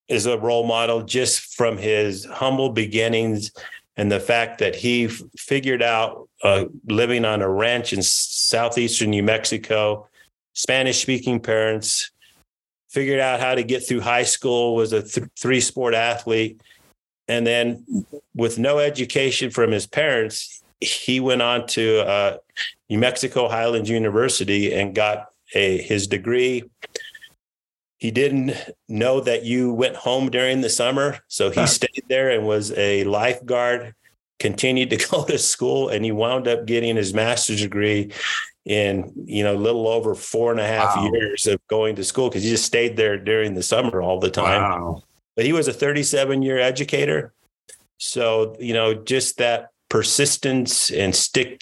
is 0.07 0.27
a 0.27 0.37
role 0.37 0.67
model 0.67 1.01
just 1.01 1.55
from 1.55 1.77
his 1.77 2.25
humble 2.25 2.69
beginnings 2.69 3.53
and 3.99 4.09
the 4.09 4.19
fact 4.21 4.59
that 4.59 4.75
he 4.75 5.05
f- 5.07 5.21
figured 5.37 5.83
out 5.83 6.29
uh, 6.41 6.63
living 6.87 7.25
on 7.25 7.41
a 7.41 7.49
ranch 7.49 7.91
in 7.91 8.01
southeastern 8.01 9.09
New 9.09 9.23
Mexico, 9.23 10.07
Spanish 10.53 11.01
speaking 11.01 11.41
parents, 11.41 12.09
figured 12.89 13.19
out 13.19 13.41
how 13.41 13.55
to 13.55 13.61
get 13.61 13.85
through 13.85 13.99
high 13.99 14.23
school, 14.23 14.73
was 14.73 14.93
a 14.93 15.03
th- 15.03 15.27
three 15.37 15.59
sport 15.59 15.93
athlete. 15.93 16.61
And 17.27 17.45
then, 17.45 18.05
with 18.33 18.57
no 18.57 18.79
education 18.79 19.51
from 19.51 19.69
his 19.69 19.85
parents, 19.85 20.63
he 20.79 21.19
went 21.19 21.41
on 21.41 21.67
to 21.67 21.99
uh, 22.07 22.37
New 22.89 22.99
Mexico 22.99 23.49
Highlands 23.49 23.89
University 23.89 24.73
and 24.73 24.95
got 24.95 25.27
a 25.53 25.81
his 25.81 26.07
degree 26.07 26.63
he 27.99 28.11
didn't 28.11 28.55
know 28.87 29.19
that 29.19 29.43
you 29.43 29.73
went 29.73 29.97
home 29.97 30.31
during 30.31 30.61
the 30.61 30.69
summer. 30.69 31.19
So 31.27 31.49
he 31.49 31.59
huh. 31.59 31.67
stayed 31.67 32.05
there 32.07 32.29
and 32.29 32.47
was 32.47 32.71
a 32.71 33.03
lifeguard, 33.03 33.93
continued 34.39 34.89
to 34.91 34.97
go 35.11 35.25
to 35.25 35.37
school, 35.37 35.89
and 35.89 36.03
he 36.03 36.11
wound 36.11 36.47
up 36.47 36.65
getting 36.65 36.95
his 36.95 37.13
master's 37.13 37.61
degree 37.61 38.11
in, 38.65 39.11
you 39.25 39.43
know, 39.43 39.55
a 39.55 39.57
little 39.57 39.87
over 39.87 40.15
four 40.15 40.51
and 40.51 40.61
a 40.61 40.67
half 40.67 40.95
wow. 40.95 41.09
years 41.11 41.45
of 41.45 41.59
going 41.67 41.95
to 41.97 42.03
school 42.03 42.29
because 42.29 42.43
he 42.43 42.49
just 42.49 42.65
stayed 42.65 42.95
there 42.95 43.17
during 43.17 43.53
the 43.53 43.63
summer 43.63 44.01
all 44.01 44.19
the 44.19 44.31
time. 44.31 44.61
Wow. 44.61 45.03
But 45.35 45.45
he 45.45 45.53
was 45.53 45.67
a 45.67 45.73
37 45.73 46.41
year 46.41 46.57
educator. 46.57 47.33
So, 47.97 48.55
you 48.59 48.73
know, 48.73 48.93
just 48.93 49.37
that 49.39 49.71
persistence 49.89 50.89
and 50.91 51.13
stick, 51.13 51.61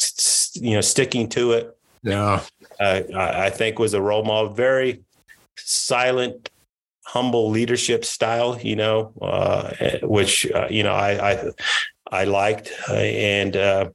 you 0.54 0.74
know, 0.74 0.82
sticking 0.82 1.30
to 1.30 1.54
it. 1.54 1.78
Yeah. 2.04 2.44
Uh, 2.80 3.02
I 3.16 3.50
think 3.50 3.80
was 3.80 3.96
a 3.96 4.02
role 4.02 4.24
model. 4.24 4.54
Very, 4.54 5.04
silent, 5.58 6.50
humble 7.06 7.50
leadership 7.50 8.06
style, 8.06 8.60
you 8.62 8.76
know, 8.76 9.14
uh, 9.22 9.72
which 10.04 10.50
uh, 10.52 10.68
you 10.70 10.84
know 10.84 10.94
I 10.94 11.32
I, 11.32 11.52
I 12.12 12.24
liked, 12.26 12.72
uh, 12.90 12.94
and 12.94 13.56
uh, 13.56 13.90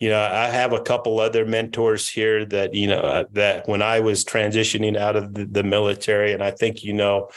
you 0.00 0.08
know 0.08 0.20
I 0.20 0.48
have 0.48 0.72
a 0.72 0.80
couple 0.80 1.20
other 1.20 1.44
mentors 1.44 2.08
here 2.08 2.44
that 2.46 2.74
you 2.74 2.88
know 2.88 3.00
uh, 3.00 3.24
that 3.32 3.68
when 3.68 3.82
I 3.82 4.00
was 4.00 4.24
transitioning 4.24 4.96
out 4.96 5.16
of 5.16 5.34
the, 5.34 5.44
the 5.44 5.62
military, 5.62 6.32
and 6.32 6.42
I 6.42 6.50
think 6.50 6.82
you 6.84 6.92
know 6.92 7.30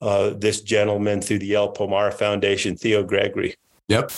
uh, 0.00 0.30
this 0.30 0.60
gentleman 0.60 1.20
through 1.20 1.40
the 1.40 1.54
El 1.54 1.72
Pomar 1.72 2.12
Foundation, 2.12 2.76
Theo 2.76 3.02
Gregory. 3.02 3.54
Yep. 3.88 4.12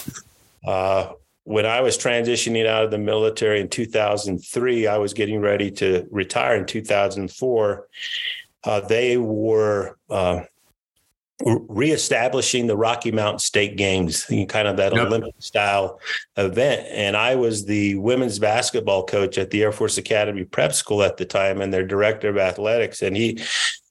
When 1.44 1.66
I 1.66 1.80
was 1.80 1.98
transitioning 1.98 2.66
out 2.66 2.84
of 2.84 2.90
the 2.90 2.98
military 2.98 3.60
in 3.60 3.68
2003, 3.68 4.86
I 4.86 4.98
was 4.98 5.12
getting 5.12 5.40
ready 5.40 5.70
to 5.72 6.06
retire 6.10 6.56
in 6.56 6.66
2004. 6.66 7.88
Uh, 8.64 8.80
they 8.80 9.16
were 9.16 9.98
uh, 10.08 10.42
reestablishing 11.44 12.68
the 12.68 12.76
Rocky 12.76 13.10
Mountain 13.10 13.40
State 13.40 13.76
Games, 13.76 14.24
kind 14.48 14.68
of 14.68 14.76
that 14.76 14.94
yep. 14.94 15.06
Olympic 15.06 15.34
style 15.40 16.00
event. 16.36 16.86
And 16.90 17.16
I 17.16 17.34
was 17.34 17.64
the 17.64 17.96
women's 17.96 18.38
basketball 18.38 19.04
coach 19.04 19.36
at 19.38 19.50
the 19.50 19.62
Air 19.62 19.72
Force 19.72 19.98
Academy 19.98 20.44
Prep 20.44 20.72
School 20.72 21.02
at 21.02 21.16
the 21.16 21.24
time 21.24 21.60
and 21.60 21.72
their 21.72 21.86
director 21.86 22.28
of 22.28 22.38
athletics. 22.38 23.02
And 23.02 23.16
he 23.16 23.40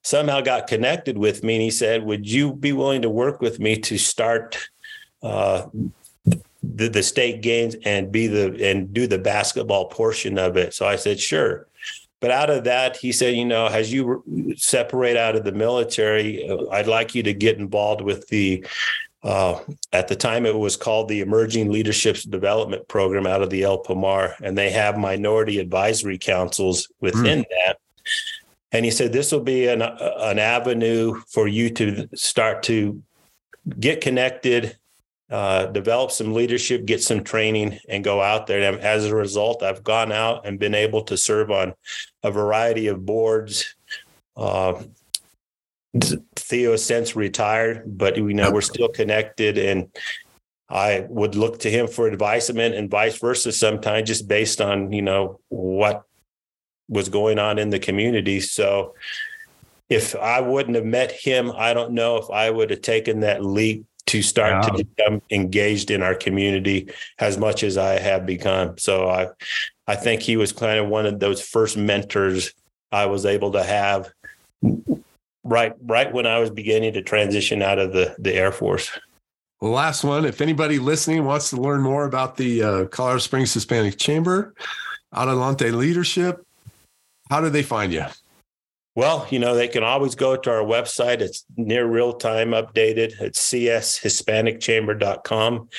somehow 0.04 0.40
got 0.40 0.68
connected 0.68 1.18
with 1.18 1.44
me 1.44 1.56
and 1.56 1.62
he 1.62 1.72
said, 1.72 2.04
Would 2.04 2.30
you 2.30 2.54
be 2.54 2.72
willing 2.72 3.02
to 3.02 3.10
work 3.10 3.42
with 3.42 3.60
me 3.60 3.78
to 3.80 3.98
start? 3.98 4.70
Uh, 5.22 5.68
the, 6.64 6.88
the 6.88 7.04
state 7.04 7.42
games 7.42 7.76
and 7.86 8.12
be 8.12 8.28
the 8.28 8.58
and 8.64 8.94
do 8.94 9.08
the 9.08 9.18
basketball 9.18 9.86
portion 9.86 10.38
of 10.38 10.58
it. 10.58 10.74
So 10.74 10.86
I 10.86 10.96
said, 10.96 11.20
sure. 11.20 11.68
but 12.20 12.32
out 12.32 12.50
of 12.50 12.64
that, 12.66 12.98
he 12.98 13.12
said, 13.12 13.36
you 13.36 13.46
know, 13.46 13.66
as 13.68 13.92
you 13.92 14.54
separate 14.56 15.18
out 15.18 15.36
of 15.36 15.44
the 15.44 15.52
military, 15.52 16.48
uh, 16.48 16.68
I'd 16.72 16.88
like 16.88 17.16
you 17.16 17.24
to 17.24 17.34
get 17.34 17.58
involved 17.58 18.02
with 18.02 18.28
the 18.28 18.66
uh, 19.24 19.60
at 19.94 20.08
the 20.08 20.16
time, 20.16 20.46
it 20.46 20.58
was 20.58 20.76
called 20.76 21.08
the 21.08 21.22
Emerging 21.22 21.72
Leadership 21.72 22.18
Development 22.30 22.88
Program 22.88 23.28
out 23.28 23.44
of 23.44 23.52
the 23.52 23.64
El 23.64 23.84
Pomar, 23.84 24.34
and 24.42 24.58
they 24.58 24.72
have 24.72 24.98
minority 24.98 25.60
advisory 25.60 26.18
councils 26.18 26.92
within 27.02 27.42
mm. 27.42 27.46
that. 27.50 27.78
And 28.72 28.84
he 28.84 28.90
said 28.90 29.14
this 29.14 29.32
will 29.32 29.42
be 29.42 29.68
an 29.68 29.82
an 29.82 30.40
avenue 30.40 31.22
for 31.28 31.48
you 31.48 31.70
to 31.72 32.08
start 32.16 32.64
to 32.64 33.02
get 33.80 34.02
connected, 34.02 34.78
uh, 35.32 35.68
develop 35.68 36.12
some 36.12 36.34
leadership, 36.34 36.86
get 36.86 37.02
some 37.02 37.24
training, 37.24 37.80
and 37.88 38.04
go 38.04 38.22
out 38.22 38.48
there. 38.48 38.62
And 38.62 38.82
as 38.82 39.06
a 39.06 39.16
result, 39.16 39.64
I've 39.64 39.84
gone 39.84 40.12
out 40.12 40.46
and 40.46 40.60
been 40.60 40.76
able 40.76 41.04
to 41.04 41.18
serve 41.18 41.50
on 41.50 41.74
a 42.22 42.32
variety 42.32 42.88
of 42.88 43.06
boards. 43.06 43.76
Uh, 44.36 44.84
Theo 46.36 46.72
has 46.72 46.84
since 46.84 47.16
retired, 47.16 47.84
but 47.86 48.20
we 48.20 48.34
know 48.34 48.52
we're 48.52 48.62
still 48.62 48.90
connected 48.90 49.58
and 49.58 49.90
I 50.70 51.06
would 51.10 51.36
look 51.36 51.60
to 51.60 51.70
him 51.70 51.88
for 51.88 52.08
advisement 52.08 52.76
and 52.76 52.90
vice 52.90 53.18
versa 53.18 53.52
sometimes 53.52 54.08
just 54.08 54.28
based 54.28 54.62
on, 54.62 54.94
you 54.94 55.02
know, 55.02 55.40
what 55.50 56.04
was 56.88 57.10
going 57.10 57.40
on 57.40 57.60
in 57.60 57.70
the 57.70 57.80
community. 57.80 58.40
So 58.40 58.96
if 59.90 60.16
I 60.16 60.40
wouldn't 60.40 60.76
have 60.76 60.86
met 60.86 61.12
him, 61.12 61.52
I 61.56 61.74
don't 61.74 61.92
know 61.92 62.16
if 62.18 62.30
I 62.30 62.50
would 62.50 62.70
have 62.70 62.82
taken 62.82 63.20
that 63.22 63.44
leap 63.44 63.86
to 64.08 64.22
start 64.22 64.64
to 64.64 64.84
become 64.84 65.22
engaged 65.30 65.92
in 65.92 66.02
our 66.02 66.16
community 66.16 66.90
as 67.20 67.38
much 67.38 67.64
as 67.64 67.78
I 67.78 68.00
have 68.00 68.26
become. 68.26 68.78
So 68.78 69.08
I 69.10 69.28
I 69.88 69.96
think 69.96 70.22
he 70.22 70.38
was 70.38 70.52
kind 70.52 70.80
of 70.80 70.88
one 70.88 71.06
of 71.06 71.20
those 71.20 71.42
first 71.42 71.78
mentors 71.78 72.54
I 72.92 73.06
was 73.06 73.26
able 73.26 73.52
to 73.54 73.64
have 73.64 74.12
right 75.44 75.74
right 75.86 76.12
when 76.12 76.26
I 76.26 76.40
was 76.40 76.50
beginning 76.50 76.94
to 76.94 77.02
transition 77.02 77.62
out 77.62 77.80
of 77.80 77.94
the 77.94 78.16
the 78.20 78.34
Air 78.34 78.52
Force. 78.52 78.92
The 79.62 79.68
last 79.68 80.04
one, 80.04 80.26
if 80.26 80.42
anybody 80.42 80.80
listening 80.80 81.24
wants 81.24 81.52
to 81.52 81.58
learn 81.58 81.82
more 81.82 82.06
about 82.06 82.36
the 82.36 82.64
uh, 82.64 82.86
Colorado 82.86 83.20
Springs 83.20 83.54
Hispanic 83.54 84.00
Chamber, 84.00 84.56
Adelante 85.14 85.70
Leadership, 85.70 86.44
how 87.30 87.42
do 87.42 87.50
they 87.50 87.62
find 87.62 87.94
you? 87.94 88.06
Well, 88.94 89.26
you 89.30 89.40
know, 89.40 89.56
they 89.56 89.70
can 89.70 89.84
always 89.84 90.16
go 90.16 90.36
to 90.36 90.52
our 90.52 90.64
website. 90.64 91.22
It's 91.22 91.46
near 91.56 91.86
real 91.86 92.12
time 92.14 92.50
updated. 92.52 93.22
It's 93.22 93.40
cshispanicchamber.com. 93.50 95.70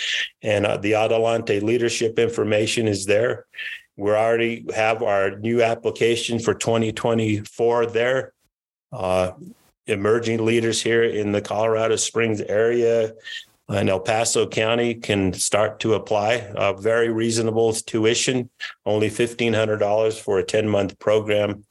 And 0.43 0.67
uh, 0.67 0.79
the 0.79 0.95
Adelante 0.95 1.61
leadership 1.61 2.19
information 2.19 2.89
is 2.89 3.05
there. 3.05 3.45
We 3.97 4.11
already 4.11 4.65
have 4.75 5.03
our 5.03 5.39
new 5.39 5.63
application 5.63 6.39
for 6.39 6.55
2024 6.55 7.85
there 7.87 8.33
uh, 8.93 9.33
emerging 9.87 10.45
leaders 10.45 10.83
here 10.83 11.03
in 11.03 11.33
the 11.33 11.41
Colorado 11.41 11.97
Springs 11.97 12.41
area 12.41 13.13
and 13.69 13.89
El 13.89 14.01
Paso 14.01 14.47
County 14.47 14.95
can 14.95 15.33
start 15.33 15.81
to 15.81 15.95
apply. 15.95 16.53
A 16.55 16.75
very 16.75 17.11
reasonable 17.11 17.73
tuition, 17.73 18.51
only 18.85 19.09
$1,500 19.09 20.21
for 20.21 20.39
a 20.39 20.45
10 20.45 20.69
month 20.69 20.99
program. 20.99 21.65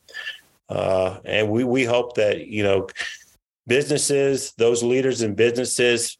Uh, 0.72 1.20
and 1.26 1.50
we, 1.50 1.66
we 1.66 1.84
hope 1.84 2.16
that, 2.16 2.48
you 2.48 2.64
know, 2.64 2.88
businesses, 3.68 4.54
those 4.58 4.82
leaders 4.82 5.22
in 5.22 5.36
businesses 5.36 6.18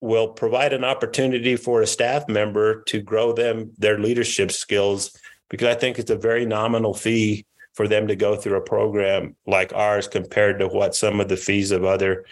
will 0.00 0.28
provide 0.28 0.72
an 0.72 0.82
opportunity 0.82 1.54
for 1.54 1.80
a 1.80 1.86
staff 1.86 2.28
member 2.28 2.82
to 2.82 3.00
grow 3.00 3.32
them, 3.32 3.70
their 3.78 4.00
leadership 4.00 4.50
skills, 4.50 5.16
because 5.48 5.68
I 5.68 5.78
think 5.78 6.00
it's 6.00 6.10
a 6.10 6.16
very 6.16 6.44
nominal 6.44 6.92
fee 6.92 7.46
for 7.74 7.86
them 7.86 8.08
to 8.08 8.16
go 8.16 8.34
through 8.34 8.56
a 8.56 8.60
program 8.62 9.36
like 9.46 9.72
ours 9.72 10.08
compared 10.08 10.58
to 10.58 10.66
what 10.66 10.96
some 10.96 11.20
of 11.20 11.28
the 11.28 11.36
fees 11.36 11.70
of 11.70 11.84
other 11.84 12.24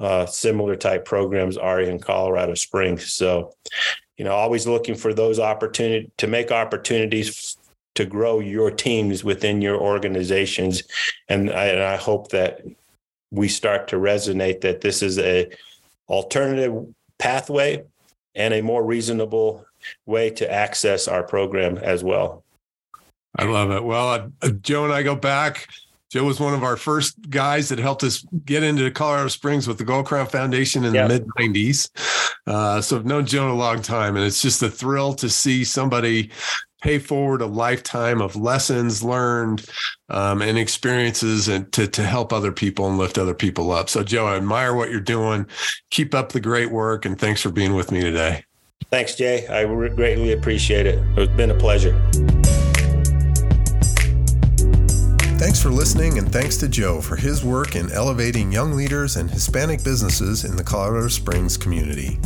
uh, 0.00 0.26
similar 0.26 0.74
type 0.74 1.04
programs 1.04 1.56
are 1.56 1.80
in 1.80 2.00
Colorado 2.00 2.54
Springs. 2.54 3.12
So, 3.12 3.54
you 4.16 4.24
know, 4.24 4.32
always 4.32 4.66
looking 4.66 4.96
for 4.96 5.14
those 5.14 5.38
opportunities 5.38 6.10
to 6.18 6.26
make 6.26 6.50
opportunities 6.50 7.51
to 7.94 8.04
grow 8.04 8.40
your 8.40 8.70
teams 8.70 9.22
within 9.22 9.60
your 9.60 9.76
organizations. 9.76 10.82
And 11.28 11.50
I, 11.50 11.66
and 11.66 11.82
I 11.82 11.96
hope 11.96 12.30
that 12.30 12.62
we 13.30 13.48
start 13.48 13.88
to 13.88 13.96
resonate 13.96 14.60
that 14.62 14.80
this 14.80 15.02
is 15.02 15.18
a 15.18 15.48
alternative 16.08 16.86
pathway 17.18 17.82
and 18.34 18.54
a 18.54 18.62
more 18.62 18.84
reasonable 18.84 19.64
way 20.06 20.30
to 20.30 20.50
access 20.50 21.08
our 21.08 21.22
program 21.22 21.78
as 21.78 22.02
well. 22.04 22.44
I 23.36 23.44
love 23.44 23.70
it. 23.70 23.82
Well, 23.82 24.30
uh, 24.42 24.50
Joe 24.60 24.84
and 24.84 24.92
I 24.92 25.02
go 25.02 25.16
back. 25.16 25.68
Joe 26.10 26.24
was 26.24 26.38
one 26.38 26.52
of 26.52 26.62
our 26.62 26.76
first 26.76 27.30
guys 27.30 27.70
that 27.70 27.78
helped 27.78 28.04
us 28.04 28.26
get 28.44 28.62
into 28.62 28.90
Colorado 28.90 29.28
Springs 29.28 29.66
with 29.66 29.78
the 29.78 29.84
Gold 29.84 30.04
Crown 30.04 30.26
Foundation 30.26 30.84
in 30.84 30.92
the 30.92 31.08
mid 31.08 31.26
90s. 31.38 31.88
Uh, 32.46 32.82
so 32.82 32.96
I've 32.96 33.06
known 33.06 33.24
Joe 33.24 33.50
a 33.50 33.54
long 33.54 33.80
time, 33.80 34.16
and 34.16 34.26
it's 34.26 34.42
just 34.42 34.62
a 34.62 34.68
thrill 34.68 35.14
to 35.14 35.30
see 35.30 35.64
somebody 35.64 36.30
pay 36.82 36.98
forward 36.98 37.40
a 37.40 37.46
lifetime 37.46 38.20
of 38.20 38.36
lessons 38.36 39.02
learned 39.02 39.64
um, 40.08 40.42
and 40.42 40.58
experiences 40.58 41.48
and 41.48 41.72
to, 41.72 41.86
to 41.86 42.02
help 42.02 42.32
other 42.32 42.52
people 42.52 42.88
and 42.88 42.98
lift 42.98 43.16
other 43.16 43.34
people 43.34 43.70
up. 43.70 43.88
So, 43.88 44.02
Joe, 44.02 44.26
I 44.26 44.36
admire 44.36 44.74
what 44.74 44.90
you're 44.90 45.00
doing. 45.00 45.46
Keep 45.90 46.14
up 46.14 46.32
the 46.32 46.40
great 46.40 46.70
work, 46.70 47.04
and 47.04 47.18
thanks 47.18 47.40
for 47.40 47.50
being 47.50 47.74
with 47.74 47.92
me 47.92 48.00
today. 48.00 48.44
Thanks, 48.90 49.14
Jay. 49.14 49.46
I 49.46 49.64
greatly 49.64 50.32
appreciate 50.32 50.86
it. 50.86 50.98
It's 51.16 51.32
been 51.34 51.50
a 51.50 51.54
pleasure. 51.54 51.98
Thanks 55.38 55.60
for 55.60 55.70
listening, 55.70 56.18
and 56.18 56.30
thanks 56.30 56.56
to 56.58 56.68
Joe 56.68 57.00
for 57.00 57.16
his 57.16 57.44
work 57.44 57.74
in 57.74 57.90
elevating 57.90 58.52
young 58.52 58.72
leaders 58.72 59.16
and 59.16 59.30
Hispanic 59.30 59.82
businesses 59.82 60.44
in 60.44 60.56
the 60.56 60.62
Colorado 60.62 61.08
Springs 61.08 61.56
community. 61.56 62.18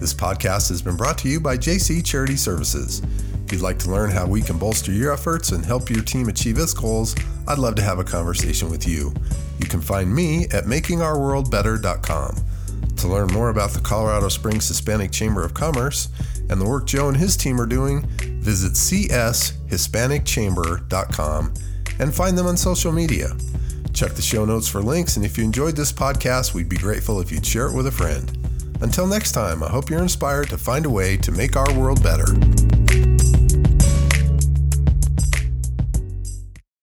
This 0.00 0.14
podcast 0.14 0.70
has 0.70 0.80
been 0.80 0.96
brought 0.96 1.18
to 1.18 1.28
you 1.28 1.40
by 1.40 1.58
JC 1.58 2.02
Charity 2.02 2.36
Services. 2.36 3.02
If 3.44 3.52
you'd 3.52 3.60
like 3.60 3.78
to 3.80 3.90
learn 3.90 4.10
how 4.10 4.26
we 4.26 4.40
can 4.40 4.56
bolster 4.56 4.92
your 4.92 5.12
efforts 5.12 5.52
and 5.52 5.62
help 5.62 5.90
your 5.90 6.02
team 6.02 6.30
achieve 6.30 6.56
its 6.56 6.72
goals, 6.72 7.14
I'd 7.46 7.58
love 7.58 7.74
to 7.74 7.82
have 7.82 7.98
a 7.98 8.04
conversation 8.04 8.70
with 8.70 8.88
you. 8.88 9.12
You 9.58 9.66
can 9.66 9.82
find 9.82 10.14
me 10.14 10.44
at 10.44 10.64
makingourworldbetter.com. 10.64 12.36
To 12.96 13.08
learn 13.08 13.28
more 13.28 13.50
about 13.50 13.72
the 13.72 13.80
Colorado 13.80 14.30
Springs 14.30 14.68
Hispanic 14.68 15.12
Chamber 15.12 15.44
of 15.44 15.52
Commerce 15.52 16.08
and 16.48 16.58
the 16.58 16.66
work 16.66 16.86
Joe 16.86 17.08
and 17.08 17.16
his 17.18 17.36
team 17.36 17.60
are 17.60 17.66
doing, 17.66 18.06
visit 18.40 18.72
cshispanicchamber.com 18.72 21.54
and 21.98 22.14
find 22.14 22.38
them 22.38 22.46
on 22.46 22.56
social 22.56 22.92
media. 22.92 23.36
Check 23.92 24.12
the 24.12 24.22
show 24.22 24.46
notes 24.46 24.66
for 24.66 24.80
links, 24.80 25.16
and 25.16 25.26
if 25.26 25.36
you 25.36 25.44
enjoyed 25.44 25.76
this 25.76 25.92
podcast, 25.92 26.54
we'd 26.54 26.70
be 26.70 26.78
grateful 26.78 27.20
if 27.20 27.30
you'd 27.30 27.44
share 27.44 27.66
it 27.66 27.76
with 27.76 27.86
a 27.86 27.92
friend. 27.92 28.49
Until 28.82 29.06
next 29.06 29.32
time, 29.32 29.62
I 29.62 29.68
hope 29.68 29.90
you're 29.90 30.02
inspired 30.02 30.48
to 30.50 30.58
find 30.58 30.86
a 30.86 30.90
way 30.90 31.16
to 31.18 31.30
make 31.30 31.54
our 31.54 31.72
world 31.74 32.02
better. 32.02 32.24